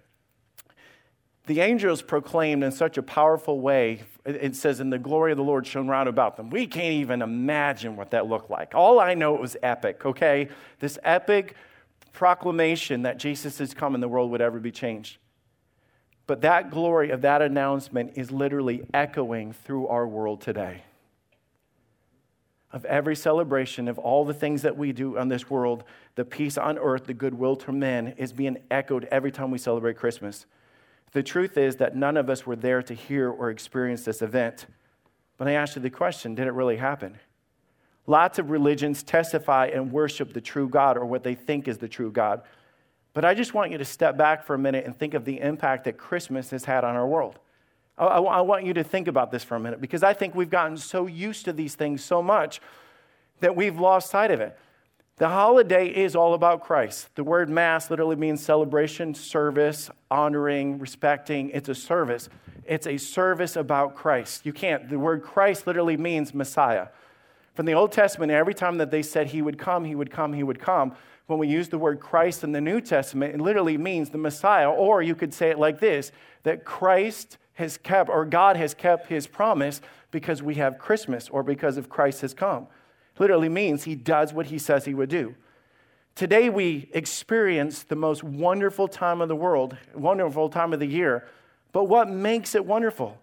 the 1.46 1.60
angels 1.60 2.02
proclaimed 2.02 2.62
in 2.62 2.70
such 2.70 2.98
a 2.98 3.02
powerful 3.02 3.60
way. 3.60 4.02
It 4.24 4.54
says, 4.54 4.78
"In 4.78 4.90
the 4.90 4.98
glory 4.98 5.32
of 5.32 5.38
the 5.38 5.44
Lord 5.44 5.66
shone 5.66 5.88
round 5.88 6.08
about 6.08 6.36
them." 6.36 6.50
We 6.50 6.66
can't 6.66 6.94
even 6.94 7.20
imagine 7.20 7.96
what 7.96 8.10
that 8.12 8.26
looked 8.26 8.50
like. 8.50 8.74
All 8.74 9.00
I 9.00 9.14
know 9.14 9.34
it 9.34 9.40
was 9.40 9.56
epic. 9.62 10.06
Okay, 10.06 10.48
this 10.78 10.98
epic 11.02 11.56
proclamation 12.12 13.02
that 13.02 13.18
Jesus 13.18 13.58
has 13.58 13.74
come 13.74 13.94
and 13.94 14.02
the 14.02 14.08
world 14.08 14.30
would 14.30 14.40
ever 14.40 14.60
be 14.60 14.70
changed. 14.70 15.18
But 16.32 16.40
that 16.40 16.70
glory 16.70 17.10
of 17.10 17.20
that 17.20 17.42
announcement 17.42 18.12
is 18.14 18.30
literally 18.30 18.86
echoing 18.94 19.52
through 19.52 19.88
our 19.88 20.08
world 20.08 20.40
today. 20.40 20.82
Of 22.72 22.86
every 22.86 23.16
celebration 23.16 23.86
of 23.86 23.98
all 23.98 24.24
the 24.24 24.32
things 24.32 24.62
that 24.62 24.78
we 24.78 24.92
do 24.92 25.18
on 25.18 25.28
this 25.28 25.50
world, 25.50 25.84
the 26.14 26.24
peace 26.24 26.56
on 26.56 26.78
earth, 26.78 27.04
the 27.04 27.12
goodwill 27.12 27.56
to 27.56 27.72
men 27.72 28.14
is 28.16 28.32
being 28.32 28.56
echoed 28.70 29.06
every 29.10 29.30
time 29.30 29.50
we 29.50 29.58
celebrate 29.58 29.98
Christmas. 29.98 30.46
The 31.12 31.22
truth 31.22 31.58
is 31.58 31.76
that 31.76 31.96
none 31.96 32.16
of 32.16 32.30
us 32.30 32.46
were 32.46 32.56
there 32.56 32.82
to 32.82 32.94
hear 32.94 33.28
or 33.28 33.50
experience 33.50 34.06
this 34.06 34.22
event, 34.22 34.64
But 35.36 35.48
I 35.48 35.52
ask 35.52 35.76
you 35.76 35.82
the 35.82 35.90
question 35.90 36.34
did 36.34 36.46
it 36.46 36.52
really 36.52 36.78
happen? 36.78 37.18
Lots 38.06 38.38
of 38.38 38.48
religions 38.48 39.02
testify 39.02 39.66
and 39.66 39.92
worship 39.92 40.32
the 40.32 40.40
true 40.40 40.70
God 40.70 40.96
or 40.96 41.04
what 41.04 41.24
they 41.24 41.34
think 41.34 41.68
is 41.68 41.76
the 41.76 41.88
true 41.88 42.10
God. 42.10 42.40
But 43.14 43.24
I 43.24 43.34
just 43.34 43.54
want 43.54 43.70
you 43.70 43.78
to 43.78 43.84
step 43.84 44.16
back 44.16 44.44
for 44.44 44.54
a 44.54 44.58
minute 44.58 44.86
and 44.86 44.96
think 44.96 45.14
of 45.14 45.24
the 45.24 45.40
impact 45.40 45.84
that 45.84 45.98
Christmas 45.98 46.50
has 46.50 46.64
had 46.64 46.84
on 46.84 46.96
our 46.96 47.06
world. 47.06 47.38
I, 47.98 48.06
I, 48.06 48.40
want 48.40 48.64
you 48.64 48.72
to 48.74 48.84
think 48.84 49.06
about 49.06 49.30
this 49.30 49.44
for 49.44 49.54
a 49.54 49.60
minute 49.60 49.80
because 49.80 50.02
I 50.02 50.14
think 50.14 50.34
we've 50.34 50.50
gotten 50.50 50.78
so 50.78 51.06
used 51.06 51.44
to 51.44 51.52
these 51.52 51.74
things 51.74 52.02
so 52.02 52.22
much 52.22 52.60
that 53.40 53.54
we've 53.54 53.78
lost 53.78 54.10
sight 54.10 54.30
of 54.30 54.40
it. 54.40 54.58
The 55.18 55.28
holiday 55.28 55.88
is 55.88 56.16
all 56.16 56.32
about 56.32 56.62
Christ. 56.62 57.14
The 57.16 57.22
word 57.22 57.50
Mass 57.50 57.90
literally 57.90 58.16
means 58.16 58.42
celebration, 58.42 59.14
service, 59.14 59.90
honoring, 60.10 60.78
respecting. 60.78 61.50
It's 61.50 61.68
a 61.68 61.74
service. 61.74 62.30
It's 62.64 62.86
a 62.86 62.96
service 62.96 63.56
about 63.56 63.94
Christ. 63.94 64.46
You 64.46 64.54
can't, 64.54 64.88
the 64.88 64.98
word 64.98 65.22
Christ 65.22 65.66
literally 65.66 65.98
means 65.98 66.32
Messiah. 66.32 66.88
From 67.54 67.66
the 67.66 67.74
Old 67.74 67.92
Testament, 67.92 68.32
every 68.32 68.54
time 68.54 68.78
that 68.78 68.90
they 68.90 69.02
said 69.02 69.28
he 69.28 69.42
would 69.42 69.58
come, 69.58 69.84
he 69.84 69.94
would 69.94 70.10
come, 70.10 70.32
he 70.32 70.42
would 70.42 70.58
come, 70.58 70.96
when 71.32 71.38
we 71.38 71.48
use 71.48 71.70
the 71.70 71.78
word 71.78 71.98
Christ 71.98 72.44
in 72.44 72.52
the 72.52 72.60
New 72.60 72.78
Testament, 72.78 73.34
it 73.34 73.40
literally 73.40 73.78
means 73.78 74.10
the 74.10 74.18
Messiah. 74.18 74.70
Or 74.70 75.00
you 75.00 75.14
could 75.14 75.32
say 75.32 75.48
it 75.48 75.58
like 75.58 75.80
this 75.80 76.12
that 76.42 76.64
Christ 76.66 77.38
has 77.54 77.78
kept, 77.78 78.10
or 78.10 78.26
God 78.26 78.56
has 78.56 78.74
kept 78.74 79.08
his 79.08 79.26
promise 79.26 79.80
because 80.10 80.42
we 80.42 80.56
have 80.56 80.78
Christmas 80.78 81.30
or 81.30 81.42
because 81.42 81.78
of 81.78 81.88
Christ 81.88 82.20
has 82.20 82.34
come. 82.34 82.64
It 83.14 83.20
literally 83.20 83.48
means 83.48 83.84
he 83.84 83.94
does 83.94 84.34
what 84.34 84.46
he 84.46 84.58
says 84.58 84.84
he 84.84 84.92
would 84.92 85.08
do. 85.08 85.34
Today 86.14 86.50
we 86.50 86.90
experience 86.92 87.84
the 87.84 87.96
most 87.96 88.22
wonderful 88.22 88.86
time 88.86 89.22
of 89.22 89.28
the 89.28 89.36
world, 89.36 89.74
wonderful 89.94 90.50
time 90.50 90.74
of 90.74 90.80
the 90.80 90.86
year. 90.86 91.26
But 91.72 91.84
what 91.84 92.10
makes 92.10 92.54
it 92.54 92.66
wonderful? 92.66 93.18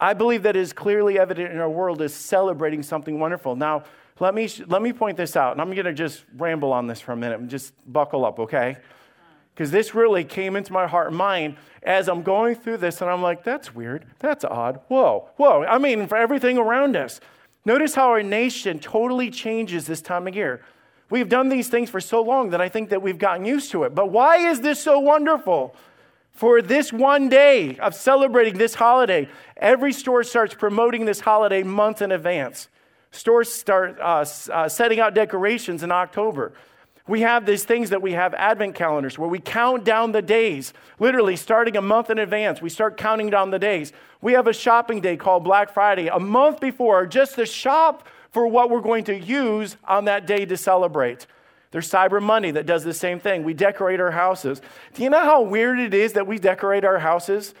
I 0.00 0.14
believe 0.14 0.42
that 0.42 0.56
is 0.56 0.72
clearly 0.72 1.18
evident 1.18 1.52
in 1.52 1.58
our 1.58 1.70
world 1.70 2.02
is 2.02 2.14
celebrating 2.14 2.82
something 2.82 3.18
wonderful. 3.18 3.56
Now, 3.56 3.84
let 4.20 4.34
me, 4.34 4.48
let 4.66 4.82
me 4.82 4.92
point 4.92 5.16
this 5.16 5.36
out, 5.36 5.52
and 5.52 5.60
I'm 5.60 5.72
going 5.72 5.86
to 5.86 5.92
just 5.92 6.24
ramble 6.36 6.72
on 6.72 6.86
this 6.86 7.00
for 7.00 7.12
a 7.12 7.16
minute 7.16 7.46
just 7.48 7.72
buckle 7.92 8.24
up, 8.24 8.38
okay? 8.38 8.76
Because 9.54 9.70
this 9.70 9.94
really 9.94 10.24
came 10.24 10.56
into 10.56 10.72
my 10.72 10.86
heart 10.86 11.08
and 11.08 11.16
mind 11.16 11.56
as 11.82 12.08
I'm 12.08 12.22
going 12.22 12.54
through 12.54 12.78
this, 12.78 13.00
and 13.00 13.10
I'm 13.10 13.22
like, 13.22 13.44
that's 13.44 13.74
weird. 13.74 14.04
That's 14.18 14.44
odd. 14.44 14.80
Whoa, 14.88 15.28
whoa. 15.36 15.64
I 15.64 15.78
mean, 15.78 16.06
for 16.06 16.16
everything 16.16 16.58
around 16.58 16.96
us. 16.96 17.20
Notice 17.64 17.94
how 17.94 18.08
our 18.10 18.22
nation 18.22 18.78
totally 18.78 19.30
changes 19.30 19.86
this 19.86 20.02
time 20.02 20.28
of 20.28 20.34
year. 20.34 20.62
We've 21.10 21.28
done 21.28 21.48
these 21.48 21.68
things 21.68 21.90
for 21.90 22.00
so 22.00 22.22
long 22.22 22.50
that 22.50 22.60
I 22.60 22.68
think 22.68 22.90
that 22.90 23.02
we've 23.02 23.18
gotten 23.18 23.44
used 23.44 23.70
to 23.72 23.84
it. 23.84 23.94
But 23.94 24.10
why 24.10 24.36
is 24.38 24.60
this 24.60 24.82
so 24.82 24.98
wonderful? 24.98 25.74
For 26.34 26.60
this 26.60 26.92
one 26.92 27.28
day 27.28 27.76
of 27.78 27.94
celebrating 27.94 28.58
this 28.58 28.74
holiday, 28.74 29.28
every 29.56 29.92
store 29.92 30.24
starts 30.24 30.52
promoting 30.52 31.04
this 31.04 31.20
holiday 31.20 31.62
months 31.62 32.02
in 32.02 32.10
advance. 32.10 32.68
Stores 33.12 33.52
start 33.52 33.96
uh, 34.00 34.24
uh, 34.52 34.68
setting 34.68 34.98
out 34.98 35.14
decorations 35.14 35.84
in 35.84 35.92
October. 35.92 36.52
We 37.06 37.20
have 37.20 37.46
these 37.46 37.62
things 37.62 37.90
that 37.90 38.02
we 38.02 38.12
have 38.12 38.34
advent 38.34 38.74
calendars 38.74 39.16
where 39.16 39.28
we 39.28 39.38
count 39.38 39.84
down 39.84 40.10
the 40.10 40.22
days, 40.22 40.72
literally 40.98 41.36
starting 41.36 41.76
a 41.76 41.82
month 41.82 42.10
in 42.10 42.18
advance. 42.18 42.60
We 42.60 42.70
start 42.70 42.96
counting 42.96 43.30
down 43.30 43.50
the 43.50 43.58
days. 43.60 43.92
We 44.20 44.32
have 44.32 44.48
a 44.48 44.52
shopping 44.52 45.00
day 45.00 45.16
called 45.16 45.44
Black 45.44 45.72
Friday, 45.72 46.08
a 46.08 46.18
month 46.18 46.58
before, 46.58 47.06
just 47.06 47.36
to 47.36 47.46
shop 47.46 48.08
for 48.32 48.48
what 48.48 48.70
we're 48.70 48.80
going 48.80 49.04
to 49.04 49.16
use 49.16 49.76
on 49.84 50.06
that 50.06 50.26
day 50.26 50.46
to 50.46 50.56
celebrate. 50.56 51.28
There's 51.74 51.90
Cyber 51.90 52.22
Monday 52.22 52.52
that 52.52 52.66
does 52.66 52.84
the 52.84 52.94
same 52.94 53.18
thing. 53.18 53.42
We 53.42 53.52
decorate 53.52 53.98
our 53.98 54.12
houses. 54.12 54.62
Do 54.94 55.02
you 55.02 55.10
know 55.10 55.24
how 55.24 55.42
weird 55.42 55.80
it 55.80 55.92
is 55.92 56.12
that 56.12 56.24
we 56.24 56.38
decorate 56.38 56.84
our 56.84 57.00
houses? 57.00 57.52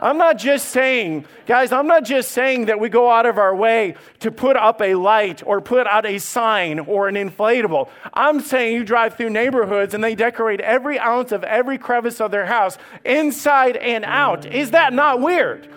I'm 0.00 0.16
not 0.16 0.38
just 0.38 0.70
saying, 0.70 1.26
guys, 1.44 1.70
I'm 1.70 1.86
not 1.86 2.04
just 2.04 2.30
saying 2.30 2.64
that 2.64 2.80
we 2.80 2.88
go 2.88 3.10
out 3.10 3.26
of 3.26 3.36
our 3.36 3.54
way 3.54 3.96
to 4.20 4.30
put 4.30 4.56
up 4.56 4.80
a 4.80 4.94
light 4.94 5.42
or 5.44 5.60
put 5.60 5.86
out 5.86 6.06
a 6.06 6.16
sign 6.16 6.78
or 6.78 7.06
an 7.06 7.16
inflatable. 7.16 7.90
I'm 8.14 8.40
saying 8.40 8.76
you 8.76 8.82
drive 8.82 9.18
through 9.18 9.28
neighborhoods 9.28 9.92
and 9.92 10.02
they 10.02 10.14
decorate 10.14 10.60
every 10.60 10.98
ounce 10.98 11.30
of 11.30 11.44
every 11.44 11.76
crevice 11.76 12.18
of 12.18 12.30
their 12.30 12.46
house, 12.46 12.78
inside 13.04 13.76
and 13.76 14.06
out. 14.06 14.46
Is 14.46 14.70
that 14.70 14.94
not 14.94 15.20
weird? 15.20 15.68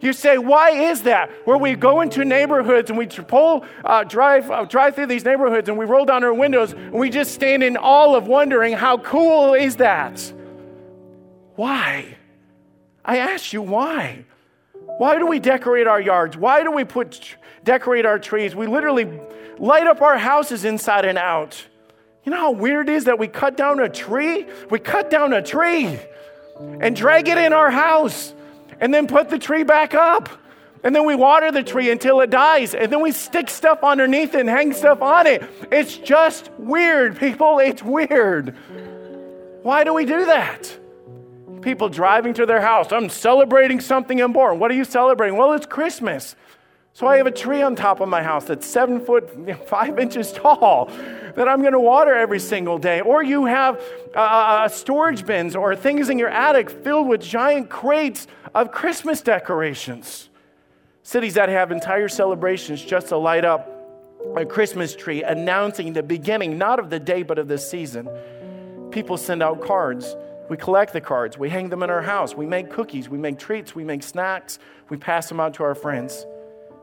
You 0.00 0.14
say, 0.14 0.38
why 0.38 0.70
is 0.70 1.02
that? 1.02 1.30
Where 1.44 1.58
we 1.58 1.74
go 1.74 2.00
into 2.00 2.24
neighborhoods 2.24 2.90
and 2.90 2.98
we 2.98 3.06
pull, 3.06 3.64
uh, 3.84 4.04
drive, 4.04 4.50
uh, 4.50 4.64
drive 4.64 4.94
through 4.94 5.06
these 5.06 5.24
neighborhoods 5.24 5.68
and 5.68 5.76
we 5.76 5.84
roll 5.84 6.06
down 6.06 6.24
our 6.24 6.32
windows 6.32 6.72
and 6.72 6.92
we 6.92 7.10
just 7.10 7.34
stand 7.34 7.62
in 7.62 7.76
awe 7.76 8.14
of 8.14 8.26
wondering 8.26 8.72
how 8.72 8.96
cool 8.98 9.52
is 9.52 9.76
that? 9.76 10.32
Why? 11.56 12.16
I 13.04 13.18
ask 13.18 13.52
you 13.52 13.60
why? 13.60 14.24
Why 14.72 15.18
do 15.18 15.26
we 15.26 15.38
decorate 15.38 15.86
our 15.86 16.00
yards? 16.00 16.36
Why 16.36 16.62
do 16.62 16.70
we 16.70 16.84
put 16.84 17.36
decorate 17.64 18.06
our 18.06 18.18
trees? 18.18 18.54
We 18.54 18.66
literally 18.66 19.20
light 19.58 19.86
up 19.86 20.00
our 20.00 20.16
houses 20.16 20.64
inside 20.64 21.04
and 21.04 21.18
out. 21.18 21.66
You 22.24 22.32
know 22.32 22.38
how 22.38 22.50
weird 22.52 22.88
it 22.88 22.94
is 22.94 23.04
that 23.04 23.18
we 23.18 23.28
cut 23.28 23.56
down 23.56 23.80
a 23.80 23.88
tree? 23.88 24.46
We 24.70 24.78
cut 24.78 25.10
down 25.10 25.34
a 25.34 25.42
tree 25.42 25.98
and 26.80 26.96
drag 26.96 27.28
it 27.28 27.38
in 27.38 27.52
our 27.52 27.70
house 27.70 28.34
and 28.80 28.92
then 28.92 29.06
put 29.06 29.28
the 29.28 29.38
tree 29.38 29.62
back 29.62 29.94
up. 29.94 30.28
And 30.82 30.96
then 30.96 31.04
we 31.04 31.14
water 31.14 31.52
the 31.52 31.62
tree 31.62 31.90
until 31.90 32.22
it 32.22 32.30
dies. 32.30 32.74
And 32.74 32.90
then 32.90 33.02
we 33.02 33.12
stick 33.12 33.50
stuff 33.50 33.84
underneath 33.84 34.34
and 34.34 34.48
hang 34.48 34.72
stuff 34.72 35.02
on 35.02 35.26
it. 35.26 35.42
It's 35.70 35.96
just 35.96 36.50
weird, 36.58 37.18
people. 37.18 37.58
It's 37.58 37.82
weird. 37.82 38.56
Why 39.62 39.84
do 39.84 39.92
we 39.92 40.06
do 40.06 40.24
that? 40.24 40.74
People 41.60 41.90
driving 41.90 42.32
to 42.34 42.46
their 42.46 42.62
house. 42.62 42.92
I'm 42.92 43.10
celebrating 43.10 43.80
something 43.80 44.18
important. 44.18 44.58
What 44.58 44.70
are 44.70 44.74
you 44.74 44.84
celebrating? 44.84 45.36
Well, 45.36 45.52
it's 45.52 45.66
Christmas. 45.66 46.34
So 47.00 47.06
I 47.06 47.16
have 47.16 47.26
a 47.26 47.30
tree 47.30 47.62
on 47.62 47.76
top 47.76 48.00
of 48.00 48.10
my 48.10 48.22
house 48.22 48.44
that's 48.44 48.66
seven 48.66 49.02
foot, 49.02 49.30
five 49.66 49.98
inches 49.98 50.34
tall 50.34 50.90
that 51.34 51.48
I'm 51.48 51.62
going 51.62 51.72
to 51.72 51.80
water 51.80 52.14
every 52.14 52.38
single 52.38 52.76
day. 52.76 53.00
Or 53.00 53.22
you 53.22 53.46
have 53.46 53.80
uh, 54.14 54.18
uh, 54.18 54.68
storage 54.68 55.24
bins 55.24 55.56
or 55.56 55.74
things 55.74 56.10
in 56.10 56.18
your 56.18 56.28
attic 56.28 56.68
filled 56.68 57.08
with 57.08 57.22
giant 57.22 57.70
crates 57.70 58.26
of 58.54 58.70
Christmas 58.70 59.22
decorations. 59.22 60.28
Cities 61.02 61.32
that 61.32 61.48
have 61.48 61.72
entire 61.72 62.06
celebrations 62.06 62.84
just 62.84 63.08
to 63.08 63.16
light 63.16 63.46
up 63.46 63.66
a 64.36 64.44
Christmas 64.44 64.94
tree, 64.94 65.22
announcing 65.22 65.94
the 65.94 66.02
beginning, 66.02 66.58
not 66.58 66.78
of 66.78 66.90
the 66.90 67.00
day, 67.00 67.22
but 67.22 67.38
of 67.38 67.48
the 67.48 67.56
season. 67.56 68.10
People 68.90 69.16
send 69.16 69.42
out 69.42 69.62
cards. 69.62 70.16
We 70.50 70.58
collect 70.58 70.92
the 70.92 71.00
cards. 71.00 71.38
We 71.38 71.48
hang 71.48 71.70
them 71.70 71.82
in 71.82 71.88
our 71.88 72.02
house. 72.02 72.34
We 72.34 72.44
make 72.44 72.68
cookies. 72.68 73.08
We 73.08 73.16
make 73.16 73.38
treats. 73.38 73.74
We 73.74 73.84
make 73.84 74.02
snacks. 74.02 74.58
We 74.90 74.98
pass 74.98 75.30
them 75.30 75.40
out 75.40 75.54
to 75.54 75.62
our 75.62 75.74
friends. 75.74 76.26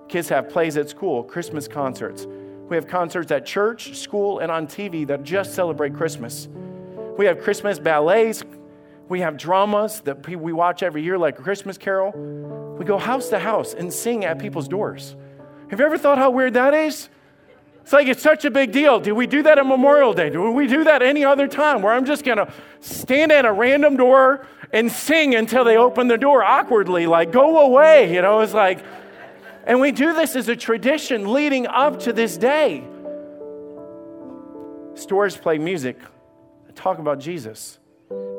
Kids 0.08 0.30
have 0.30 0.50
plays 0.50 0.78
at 0.78 0.90
school, 0.90 1.24
Christmas 1.24 1.68
concerts. 1.68 2.26
We 2.70 2.76
have 2.76 2.88
concerts 2.88 3.32
at 3.32 3.46
church, 3.46 3.98
school, 3.98 4.40
and 4.40 4.52
on 4.52 4.68
TV 4.68 5.06
that 5.08 5.24
just 5.24 5.54
celebrate 5.54 5.94
Christmas. 5.94 6.48
We 7.18 7.26
have 7.26 7.42
Christmas 7.42 7.80
ballets, 7.80 8.44
we 9.10 9.22
have 9.22 9.38
dramas 9.38 10.02
that 10.02 10.28
we 10.28 10.52
watch 10.52 10.84
every 10.84 11.02
year, 11.02 11.18
like 11.18 11.40
a 11.40 11.42
Christmas 11.42 11.78
Carol. 11.78 12.12
We 12.78 12.86
go 12.86 12.98
house 12.98 13.30
to 13.30 13.40
house 13.40 13.74
and 13.74 13.92
sing 13.92 14.26
at 14.26 14.38
people's 14.38 14.68
doors. 14.68 15.16
Have 15.70 15.80
you 15.80 15.86
ever 15.86 15.98
thought 15.98 16.18
how 16.18 16.30
weird 16.30 16.54
that 16.54 16.74
is? 16.74 17.10
It's 17.82 17.94
like 17.94 18.08
it's 18.08 18.22
such 18.22 18.44
a 18.44 18.52
big 18.52 18.74
deal. 18.74 19.00
Do 19.00 19.16
we 19.16 19.28
do 19.28 19.44
that 19.44 19.58
on 19.58 19.70
Memorial 19.70 20.14
Day? 20.14 20.30
Do 20.30 20.52
we 20.52 20.68
do 20.68 20.84
that 20.84 21.02
any 21.02 21.24
other 21.24 21.48
time 21.48 21.82
where 21.82 21.94
I'm 21.94 22.06
just 22.06 22.26
going 22.26 22.38
to 22.38 22.52
stand 22.82 23.32
at 23.32 23.46
a 23.46 23.52
random 23.52 23.96
door 23.96 24.46
and 24.74 24.92
sing 24.92 25.36
until 25.36 25.64
they 25.64 25.78
open 25.78 26.10
the 26.10 26.18
door 26.18 26.44
awkwardly, 26.44 27.08
like, 27.08 27.32
go 27.32 27.62
away? 27.62 28.14
You 28.14 28.22
know, 28.22 28.42
it's 28.42 28.54
like, 28.54 28.84
and 29.68 29.80
we 29.80 29.92
do 29.92 30.14
this 30.14 30.36
as 30.36 30.48
a 30.48 30.56
tradition 30.56 31.32
leading 31.32 31.68
up 31.68 32.00
to 32.00 32.14
this 32.14 32.38
day. 32.38 32.84
Stores 34.96 35.38
play 35.38 35.60
music, 35.60 36.00
talk 36.74 36.98
about 36.98 37.20
Jesus 37.20 37.78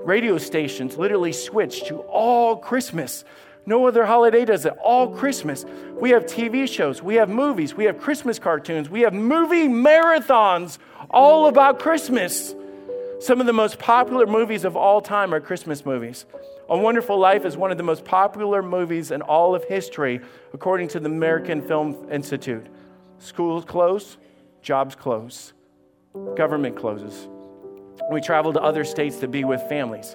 radio 0.09 0.39
stations 0.39 0.97
literally 0.97 1.33
switch 1.33 1.85
to 1.85 1.99
all 1.99 2.57
Christmas. 2.57 3.25
No 3.67 3.87
other 3.87 4.07
holiday 4.07 4.47
does 4.47 4.65
it. 4.65 4.73
All 4.83 5.15
Christmas. 5.15 5.67
We 6.01 6.11
have 6.11 6.25
TV 6.25 6.67
shows, 6.67 7.03
we 7.03 7.17
have 7.17 7.29
movies, 7.29 7.75
we 7.75 7.85
have 7.85 8.01
Christmas 8.01 8.39
cartoons, 8.39 8.89
we 8.89 9.03
have 9.03 9.13
movie 9.13 9.69
marathons 9.69 10.79
all 11.11 11.47
about 11.47 11.79
Christmas. 11.79 12.55
Some 13.21 13.41
of 13.41 13.47
the 13.47 13.53
most 13.53 13.81
popular 13.81 14.27
movies 14.27 14.65
of 14.65 14.77
all 14.77 15.01
time 15.01 15.35
are 15.35 15.41
Christmas 15.41 15.85
movies. 15.85 16.25
A 16.69 16.79
Wonderful 16.79 17.19
Life 17.19 17.45
is 17.45 17.57
one 17.57 17.73
of 17.73 17.77
the 17.77 17.83
most 17.83 18.05
popular 18.05 18.63
movies 18.63 19.11
in 19.11 19.23
all 19.23 19.57
of 19.57 19.65
history, 19.65 20.21
according 20.55 20.87
to 20.89 21.01
the 21.01 21.07
American 21.07 21.61
Film 21.61 22.07
Institute. 22.13 22.67
Schools 23.19 23.65
close, 23.65 24.19
jobs 24.63 24.95
close, 24.95 25.53
government 26.37 26.77
closes. 26.77 27.27
We 28.13 28.21
travel 28.21 28.53
to 28.53 28.63
other 28.63 28.85
states 28.85 29.17
to 29.17 29.27
be 29.27 29.43
with 29.43 29.63
families. 29.63 30.15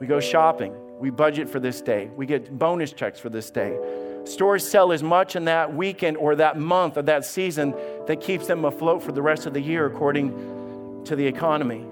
We 0.00 0.06
go 0.06 0.20
shopping. 0.20 0.72
We 1.00 1.10
budget 1.10 1.50
for 1.50 1.58
this 1.58 1.80
day. 1.80 2.10
We 2.14 2.26
get 2.26 2.56
bonus 2.56 2.92
checks 2.92 3.18
for 3.18 3.28
this 3.28 3.50
day. 3.50 3.76
Stores 4.22 4.66
sell 4.66 4.92
as 4.92 5.02
much 5.02 5.34
in 5.34 5.46
that 5.46 5.74
weekend 5.74 6.16
or 6.16 6.36
that 6.36 6.60
month 6.60 6.96
or 6.96 7.02
that 7.02 7.24
season 7.24 7.74
that 8.06 8.20
keeps 8.20 8.46
them 8.46 8.64
afloat 8.64 9.02
for 9.02 9.10
the 9.10 9.20
rest 9.20 9.46
of 9.46 9.52
the 9.52 9.60
year 9.60 9.86
according 9.86 11.02
to 11.06 11.16
the 11.16 11.26
economy. 11.26 11.84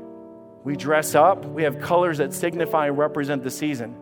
We 0.65 0.77
dress 0.77 1.15
up. 1.15 1.45
We 1.45 1.65
have 1.65 1.81
colors 1.81 2.19
that 2.19 2.33
signify 2.33 2.87
and 2.87 2.99
represent 2.99 3.43
the 3.43 3.51
season. 3.51 3.97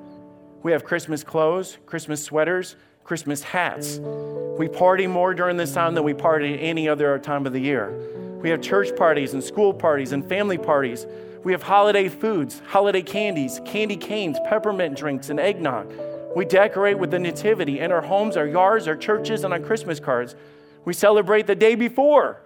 We 0.63 0.73
have 0.73 0.85
Christmas 0.85 1.25
clothes, 1.25 1.79
Christmas 1.87 2.23
sweaters, 2.23 2.77
Christmas 3.03 3.43
hats. 3.43 3.99
We 3.99 4.69
party 4.69 5.07
more 5.07 5.33
during 5.33 5.57
this 5.57 5.73
time 5.73 5.95
than 5.95 6.05
we 6.05 6.13
party 6.13 6.61
any 6.61 6.87
other 6.89 7.19
time 7.19 7.47
of 7.47 7.55
the 7.55 7.61
year. 7.61 8.39
We 8.43 8.51
have 8.51 8.61
church 8.61 8.95
parties 8.95 9.33
and 9.33 9.43
school 9.43 9.73
parties 9.73 10.13
and 10.13 10.29
family 10.29 10.59
parties. 10.59 11.07
We 11.45 11.53
have 11.53 11.63
holiday 11.63 12.09
foods, 12.09 12.61
holiday 12.67 13.03
candies, 13.03 13.61
candy 13.65 13.97
canes, 13.97 14.39
peppermint 14.45 14.99
drinks, 14.99 15.31
and 15.31 15.41
eggnog. 15.41 15.91
We 16.37 16.45
decorate 16.45 16.99
with 16.99 17.11
the 17.11 17.19
nativity 17.19 17.81
in 17.81 17.91
our 17.91 18.03
homes, 18.03 18.37
our 18.37 18.47
yards, 18.47 18.87
our 18.87 18.97
churches, 18.97 19.45
and 19.45 19.55
on 19.55 19.65
Christmas 19.65 19.99
cards. 19.99 20.37
We 20.85 20.93
celebrate 20.93 21.47
the 21.47 21.55
day 21.55 21.75
before. 21.75 22.43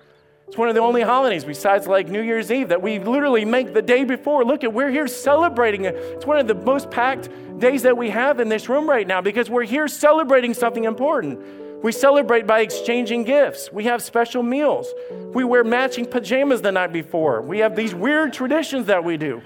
It's 0.46 0.58
one 0.58 0.68
of 0.68 0.74
the 0.74 0.80
only 0.80 1.02
holidays 1.02 1.44
besides 1.44 1.86
like 1.86 2.08
New 2.08 2.20
Year's 2.20 2.52
Eve 2.52 2.68
that 2.68 2.80
we 2.80 2.98
literally 2.98 3.44
make 3.44 3.72
the 3.74 3.82
day 3.82 4.04
before. 4.04 4.44
Look 4.44 4.62
at 4.62 4.72
we're 4.72 4.90
here 4.90 5.08
celebrating 5.08 5.84
it. 5.84 5.94
It's 5.94 6.26
one 6.26 6.38
of 6.38 6.46
the 6.46 6.54
most 6.54 6.90
packed 6.90 7.28
days 7.58 7.82
that 7.82 7.96
we 7.96 8.10
have 8.10 8.40
in 8.40 8.48
this 8.48 8.68
room 8.68 8.88
right 8.88 9.06
now 9.06 9.20
because 9.20 9.48
we're 9.48 9.64
here 9.64 9.88
celebrating 9.88 10.54
something 10.54 10.84
important. 10.84 11.40
We 11.82 11.92
celebrate 11.92 12.46
by 12.46 12.60
exchanging 12.60 13.24
gifts. 13.24 13.70
We 13.70 13.84
have 13.84 14.02
special 14.02 14.42
meals. 14.42 14.90
We 15.34 15.44
wear 15.44 15.64
matching 15.64 16.06
pajamas 16.06 16.62
the 16.62 16.72
night 16.72 16.92
before. 16.92 17.42
We 17.42 17.58
have 17.58 17.76
these 17.76 17.94
weird 17.94 18.32
traditions 18.32 18.86
that 18.86 19.04
we 19.04 19.18
do. 19.18 19.42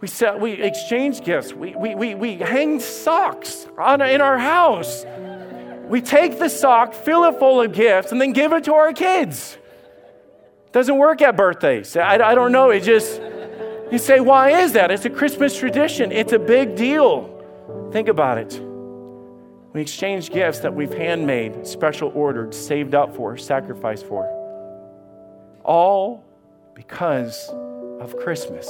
We, 0.00 0.06
sell, 0.06 0.38
we 0.38 0.52
exchange 0.52 1.24
gifts. 1.24 1.52
We, 1.52 1.74
we, 1.74 1.96
we, 1.96 2.14
we 2.14 2.34
hang 2.36 2.78
socks 2.78 3.66
on, 3.76 4.00
in 4.00 4.20
our 4.20 4.38
house. 4.38 5.04
We 5.88 6.00
take 6.02 6.38
the 6.38 6.48
sock, 6.48 6.94
fill 6.94 7.24
it 7.24 7.40
full 7.40 7.60
of 7.62 7.72
gifts, 7.72 8.12
and 8.12 8.20
then 8.20 8.32
give 8.32 8.52
it 8.52 8.62
to 8.64 8.74
our 8.74 8.92
kids. 8.92 9.57
Doesn't 10.72 10.96
work 10.96 11.22
at 11.22 11.36
birthdays. 11.36 11.96
I, 11.96 12.14
I 12.14 12.34
don't 12.34 12.52
know. 12.52 12.70
It 12.70 12.80
just, 12.80 13.20
you 13.90 13.98
say, 13.98 14.20
why 14.20 14.62
is 14.62 14.72
that? 14.72 14.90
It's 14.90 15.04
a 15.04 15.10
Christmas 15.10 15.58
tradition, 15.58 16.12
it's 16.12 16.32
a 16.32 16.38
big 16.38 16.76
deal. 16.76 17.34
Think 17.92 18.08
about 18.08 18.38
it. 18.38 18.60
We 19.72 19.82
exchange 19.82 20.30
gifts 20.30 20.60
that 20.60 20.74
we've 20.74 20.92
handmade, 20.92 21.66
special 21.66 22.10
ordered, 22.14 22.54
saved 22.54 22.94
up 22.94 23.14
for, 23.14 23.36
sacrificed 23.36 24.06
for. 24.06 24.26
All 25.62 26.24
because 26.74 27.48
of 28.00 28.16
Christmas. 28.16 28.66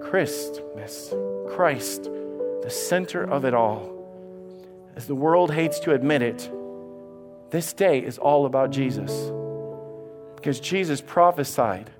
Christmas, 0.00 1.12
Christ, 1.48 2.04
the 2.62 2.70
center 2.70 3.24
of 3.24 3.44
it 3.44 3.54
all. 3.54 3.92
As 4.94 5.06
the 5.06 5.14
world 5.14 5.52
hates 5.52 5.80
to 5.80 5.92
admit 5.92 6.22
it, 6.22 6.50
this 7.50 7.72
day 7.72 7.98
is 7.98 8.18
all 8.18 8.46
about 8.46 8.70
Jesus. 8.70 9.32
Because 10.46 10.60
Jesus 10.60 11.00
prophesied 11.00 11.90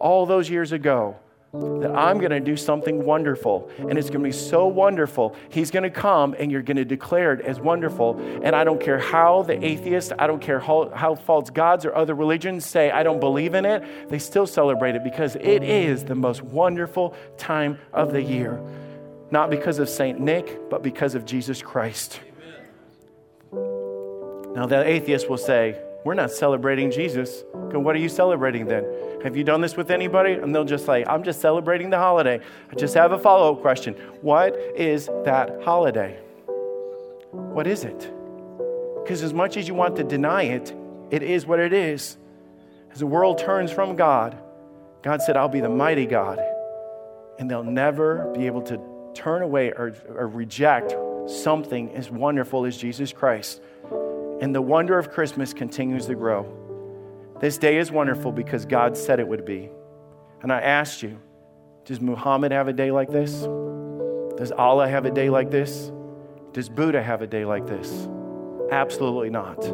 all 0.00 0.26
those 0.26 0.50
years 0.50 0.72
ago 0.72 1.14
that 1.52 1.94
I'm 1.94 2.18
going 2.18 2.32
to 2.32 2.40
do 2.40 2.56
something 2.56 3.04
wonderful. 3.04 3.70
And 3.78 3.96
it's 3.96 4.10
going 4.10 4.22
to 4.22 4.26
be 4.26 4.32
so 4.32 4.66
wonderful. 4.66 5.36
He's 5.50 5.70
going 5.70 5.84
to 5.84 5.90
come 5.90 6.34
and 6.36 6.50
you're 6.50 6.62
going 6.62 6.78
to 6.78 6.84
declare 6.84 7.32
it 7.34 7.42
as 7.42 7.60
wonderful. 7.60 8.18
And 8.42 8.56
I 8.56 8.64
don't 8.64 8.80
care 8.80 8.98
how 8.98 9.44
the 9.44 9.64
atheists, 9.64 10.12
I 10.18 10.26
don't 10.26 10.42
care 10.42 10.58
how, 10.58 10.90
how 10.96 11.14
false 11.14 11.48
gods 11.48 11.86
or 11.86 11.94
other 11.94 12.16
religions 12.16 12.66
say, 12.66 12.90
I 12.90 13.04
don't 13.04 13.20
believe 13.20 13.54
in 13.54 13.64
it, 13.64 14.10
they 14.10 14.18
still 14.18 14.48
celebrate 14.48 14.96
it 14.96 15.04
because 15.04 15.36
it 15.36 15.62
is 15.62 16.02
the 16.02 16.16
most 16.16 16.42
wonderful 16.42 17.14
time 17.38 17.78
of 17.92 18.12
the 18.12 18.20
year. 18.20 18.60
Not 19.30 19.48
because 19.48 19.78
of 19.78 19.88
St. 19.88 20.18
Nick, 20.18 20.68
but 20.70 20.82
because 20.82 21.14
of 21.14 21.24
Jesus 21.24 21.62
Christ. 21.62 22.18
Amen. 23.52 24.54
Now, 24.56 24.66
the 24.66 24.84
atheist 24.84 25.30
will 25.30 25.38
say, 25.38 25.80
We're 26.06 26.14
not 26.14 26.30
celebrating 26.30 26.92
Jesus. 26.92 27.42
Go, 27.52 27.80
what 27.80 27.96
are 27.96 27.98
you 27.98 28.08
celebrating 28.08 28.66
then? 28.66 28.86
Have 29.24 29.36
you 29.36 29.42
done 29.42 29.60
this 29.60 29.76
with 29.76 29.90
anybody? 29.90 30.34
And 30.34 30.54
they'll 30.54 30.64
just 30.64 30.86
say, 30.86 31.04
I'm 31.04 31.24
just 31.24 31.40
celebrating 31.40 31.90
the 31.90 31.98
holiday. 31.98 32.38
I 32.70 32.74
just 32.76 32.94
have 32.94 33.10
a 33.10 33.18
follow 33.18 33.52
up 33.52 33.60
question. 33.60 33.94
What 34.20 34.54
is 34.76 35.10
that 35.24 35.62
holiday? 35.64 36.16
What 37.32 37.66
is 37.66 37.82
it? 37.82 37.98
Because 39.02 39.24
as 39.24 39.34
much 39.34 39.56
as 39.56 39.66
you 39.66 39.74
want 39.74 39.96
to 39.96 40.04
deny 40.04 40.44
it, 40.44 40.72
it 41.10 41.24
is 41.24 41.44
what 41.44 41.58
it 41.58 41.72
is. 41.72 42.18
As 42.92 43.00
the 43.00 43.06
world 43.08 43.38
turns 43.38 43.72
from 43.72 43.96
God, 43.96 44.38
God 45.02 45.22
said, 45.22 45.36
I'll 45.36 45.48
be 45.48 45.60
the 45.60 45.68
mighty 45.68 46.06
God. 46.06 46.38
And 47.40 47.50
they'll 47.50 47.64
never 47.64 48.30
be 48.32 48.46
able 48.46 48.62
to 48.62 48.80
turn 49.12 49.42
away 49.42 49.72
or, 49.72 49.92
or 50.14 50.28
reject 50.28 50.94
something 51.28 51.90
as 51.96 52.12
wonderful 52.12 52.64
as 52.64 52.76
Jesus 52.76 53.12
Christ. 53.12 53.60
And 54.40 54.54
the 54.54 54.62
wonder 54.62 54.98
of 54.98 55.10
Christmas 55.10 55.54
continues 55.54 56.06
to 56.06 56.14
grow. 56.14 56.46
This 57.40 57.58
day 57.58 57.78
is 57.78 57.90
wonderful 57.90 58.32
because 58.32 58.66
God 58.66 58.96
said 58.96 59.20
it 59.20 59.28
would 59.28 59.44
be. 59.44 59.70
And 60.42 60.52
I 60.52 60.60
asked 60.60 61.02
you, 61.02 61.18
does 61.84 62.00
Muhammad 62.00 62.52
have 62.52 62.68
a 62.68 62.72
day 62.72 62.90
like 62.90 63.10
this? 63.10 63.32
Does 64.36 64.52
Allah 64.52 64.88
have 64.88 65.06
a 65.06 65.10
day 65.10 65.30
like 65.30 65.50
this? 65.50 65.90
Does 66.52 66.68
Buddha 66.68 67.02
have 67.02 67.22
a 67.22 67.26
day 67.26 67.44
like 67.44 67.66
this? 67.66 68.08
Absolutely 68.70 69.30
not. 69.30 69.64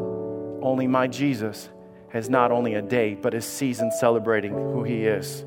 Only 0.63 0.87
my 0.87 1.07
Jesus 1.07 1.69
has 2.11 2.29
not 2.29 2.53
only 2.53 2.75
a 2.75 2.83
day, 2.83 3.15
but 3.15 3.35
a 3.35 3.41
season 3.41 3.91
celebrating 3.91 4.53
who 4.53 4.85
he 4.85 5.07
is. 5.07 5.45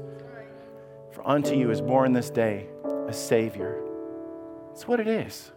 For 1.11 1.25
unto 1.27 1.55
you 1.55 1.71
is 1.71 1.79
born 1.79 2.11
this 2.11 2.29
day 2.29 2.67
a 3.07 3.13
Savior. 3.13 3.81
That's 4.67 4.87
what 4.87 4.99
it 4.99 5.07
is. 5.07 5.51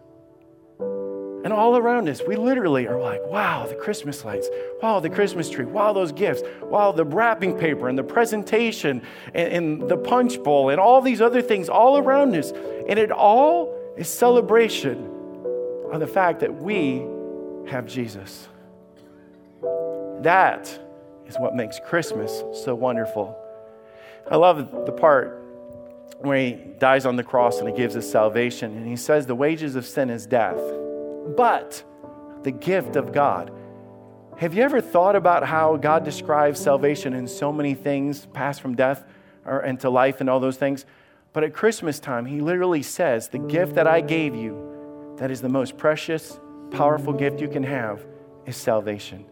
And 1.44 1.52
all 1.52 1.76
around 1.76 2.08
us, 2.08 2.20
we 2.26 2.34
literally 2.34 2.88
are 2.88 3.00
like, 3.00 3.24
wow, 3.26 3.66
the 3.66 3.76
Christmas 3.76 4.24
lights. 4.24 4.48
Wow, 4.82 4.98
the 4.98 5.08
Christmas 5.08 5.48
tree. 5.48 5.64
Wow, 5.64 5.92
those 5.92 6.10
gifts. 6.10 6.42
Wow, 6.62 6.90
the 6.90 7.04
wrapping 7.04 7.56
paper 7.56 7.88
and 7.88 7.96
the 7.96 8.02
presentation 8.02 9.02
and, 9.34 9.52
and 9.52 9.88
the 9.88 9.96
punch 9.96 10.42
bowl 10.42 10.70
and 10.70 10.80
all 10.80 11.00
these 11.00 11.20
other 11.20 11.40
things 11.40 11.68
all 11.68 11.96
around 11.96 12.34
us. 12.34 12.50
And 12.88 12.98
it 12.98 13.12
all 13.12 13.72
is 13.96 14.08
celebration 14.08 14.98
of 15.92 16.00
the 16.00 16.08
fact 16.08 16.40
that 16.40 16.60
we 16.60 17.04
have 17.70 17.86
Jesus. 17.86 18.48
That 20.22 20.66
is 21.28 21.36
what 21.38 21.54
makes 21.54 21.78
Christmas 21.78 22.42
so 22.64 22.74
wonderful. 22.74 23.38
I 24.28 24.34
love 24.36 24.86
the 24.86 24.92
part 24.92 25.40
where 26.18 26.36
he 26.36 26.52
dies 26.78 27.06
on 27.06 27.14
the 27.14 27.22
cross 27.22 27.60
and 27.60 27.68
he 27.68 27.74
gives 27.76 27.94
us 27.94 28.10
salvation. 28.10 28.76
And 28.76 28.88
he 28.88 28.96
says, 28.96 29.26
The 29.26 29.36
wages 29.36 29.76
of 29.76 29.86
sin 29.86 30.10
is 30.10 30.26
death 30.26 30.58
but 31.36 31.82
the 32.42 32.50
gift 32.50 32.96
of 32.96 33.12
God. 33.12 33.52
Have 34.38 34.54
you 34.54 34.62
ever 34.62 34.80
thought 34.80 35.16
about 35.16 35.44
how 35.44 35.76
God 35.76 36.04
describes 36.04 36.60
salvation 36.60 37.12
in 37.12 37.26
so 37.26 37.52
many 37.52 37.74
things, 37.74 38.26
pass 38.26 38.58
from 38.58 38.76
death 38.76 39.04
or 39.44 39.64
into 39.64 39.90
life 39.90 40.20
and 40.20 40.30
all 40.30 40.38
those 40.38 40.56
things? 40.56 40.86
But 41.32 41.44
at 41.44 41.52
Christmas 41.52 41.98
time, 41.98 42.24
he 42.24 42.40
literally 42.40 42.82
says, 42.82 43.28
The 43.28 43.38
gift 43.38 43.74
that 43.74 43.86
I 43.86 44.00
gave 44.00 44.34
you, 44.34 45.16
that 45.18 45.30
is 45.30 45.40
the 45.40 45.48
most 45.48 45.76
precious, 45.76 46.38
powerful 46.70 47.12
gift 47.12 47.40
you 47.40 47.48
can 47.48 47.64
have, 47.64 48.06
is 48.46 48.56
salvation. 48.56 49.26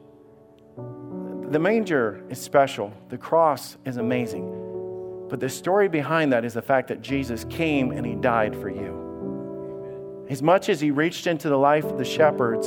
The 1.50 1.58
manger 1.60 2.24
is 2.28 2.40
special, 2.40 2.92
the 3.08 3.18
cross 3.18 3.76
is 3.84 3.98
amazing. 3.98 5.26
But 5.28 5.40
the 5.40 5.48
story 5.48 5.88
behind 5.88 6.32
that 6.32 6.44
is 6.44 6.54
the 6.54 6.62
fact 6.62 6.88
that 6.88 7.00
Jesus 7.00 7.44
came 7.44 7.92
and 7.92 8.04
he 8.04 8.14
died 8.16 8.54
for 8.56 8.68
you. 8.68 9.05
As 10.28 10.42
much 10.42 10.68
as 10.68 10.80
he 10.80 10.90
reached 10.90 11.26
into 11.26 11.48
the 11.48 11.56
life 11.56 11.84
of 11.84 11.98
the 11.98 12.04
shepherds, 12.04 12.66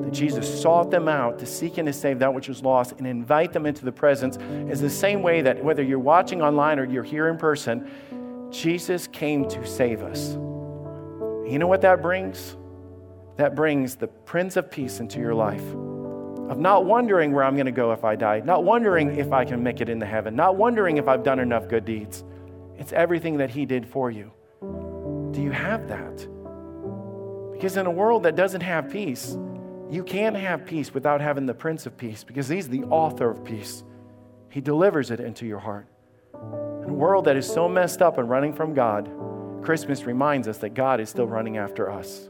that 0.00 0.12
Jesus 0.12 0.60
sought 0.60 0.90
them 0.90 1.08
out 1.08 1.38
to 1.38 1.46
seek 1.46 1.78
and 1.78 1.86
to 1.86 1.92
save 1.92 2.18
that 2.18 2.34
which 2.34 2.48
was 2.48 2.62
lost 2.62 2.92
and 2.98 3.06
invite 3.06 3.52
them 3.52 3.64
into 3.64 3.84
the 3.84 3.92
presence 3.92 4.36
is 4.70 4.80
the 4.80 4.90
same 4.90 5.22
way 5.22 5.40
that 5.40 5.62
whether 5.64 5.82
you're 5.82 5.98
watching 5.98 6.42
online 6.42 6.78
or 6.78 6.84
you're 6.84 7.04
here 7.04 7.28
in 7.28 7.38
person, 7.38 7.88
Jesus 8.50 9.06
came 9.06 9.48
to 9.48 9.66
save 9.66 10.02
us. 10.02 10.32
You 11.50 11.58
know 11.58 11.66
what 11.66 11.80
that 11.82 12.02
brings? 12.02 12.56
That 13.36 13.54
brings 13.54 13.96
the 13.96 14.08
Prince 14.08 14.56
of 14.56 14.70
Peace 14.70 15.00
into 15.00 15.20
your 15.20 15.34
life. 15.34 15.64
Of 16.50 16.58
not 16.58 16.84
wondering 16.84 17.32
where 17.32 17.44
I'm 17.44 17.54
going 17.54 17.66
to 17.66 17.72
go 17.72 17.92
if 17.92 18.04
I 18.04 18.16
die, 18.16 18.40
not 18.40 18.64
wondering 18.64 19.16
if 19.16 19.32
I 19.32 19.44
can 19.44 19.62
make 19.62 19.80
it 19.80 19.88
into 19.88 20.06
heaven, 20.06 20.36
not 20.36 20.56
wondering 20.56 20.96
if 20.96 21.08
I've 21.08 21.22
done 21.22 21.38
enough 21.38 21.68
good 21.68 21.84
deeds. 21.84 22.24
It's 22.76 22.92
everything 22.92 23.36
that 23.38 23.50
He 23.50 23.64
did 23.64 23.86
for 23.86 24.10
you. 24.10 24.32
Do 25.32 25.40
you 25.40 25.50
have 25.50 25.88
that? 25.88 26.35
Because 27.56 27.78
in 27.78 27.86
a 27.86 27.90
world 27.90 28.24
that 28.24 28.36
doesn't 28.36 28.60
have 28.60 28.90
peace, 28.90 29.34
you 29.90 30.04
can't 30.04 30.36
have 30.36 30.66
peace 30.66 30.92
without 30.92 31.22
having 31.22 31.46
the 31.46 31.54
Prince 31.54 31.86
of 31.86 31.96
Peace 31.96 32.22
because 32.22 32.48
He's 32.48 32.68
the 32.68 32.84
author 32.84 33.30
of 33.30 33.42
peace. 33.44 33.82
He 34.50 34.60
delivers 34.60 35.10
it 35.10 35.20
into 35.20 35.46
your 35.46 35.58
heart. 35.58 35.86
In 36.34 36.90
a 36.90 36.94
world 36.94 37.24
that 37.24 37.34
is 37.34 37.46
so 37.46 37.66
messed 37.66 38.02
up 38.02 38.18
and 38.18 38.28
running 38.28 38.52
from 38.52 38.74
God, 38.74 39.10
Christmas 39.62 40.04
reminds 40.04 40.48
us 40.48 40.58
that 40.58 40.74
God 40.74 41.00
is 41.00 41.08
still 41.08 41.26
running 41.26 41.56
after 41.56 41.90
us. 41.90 42.28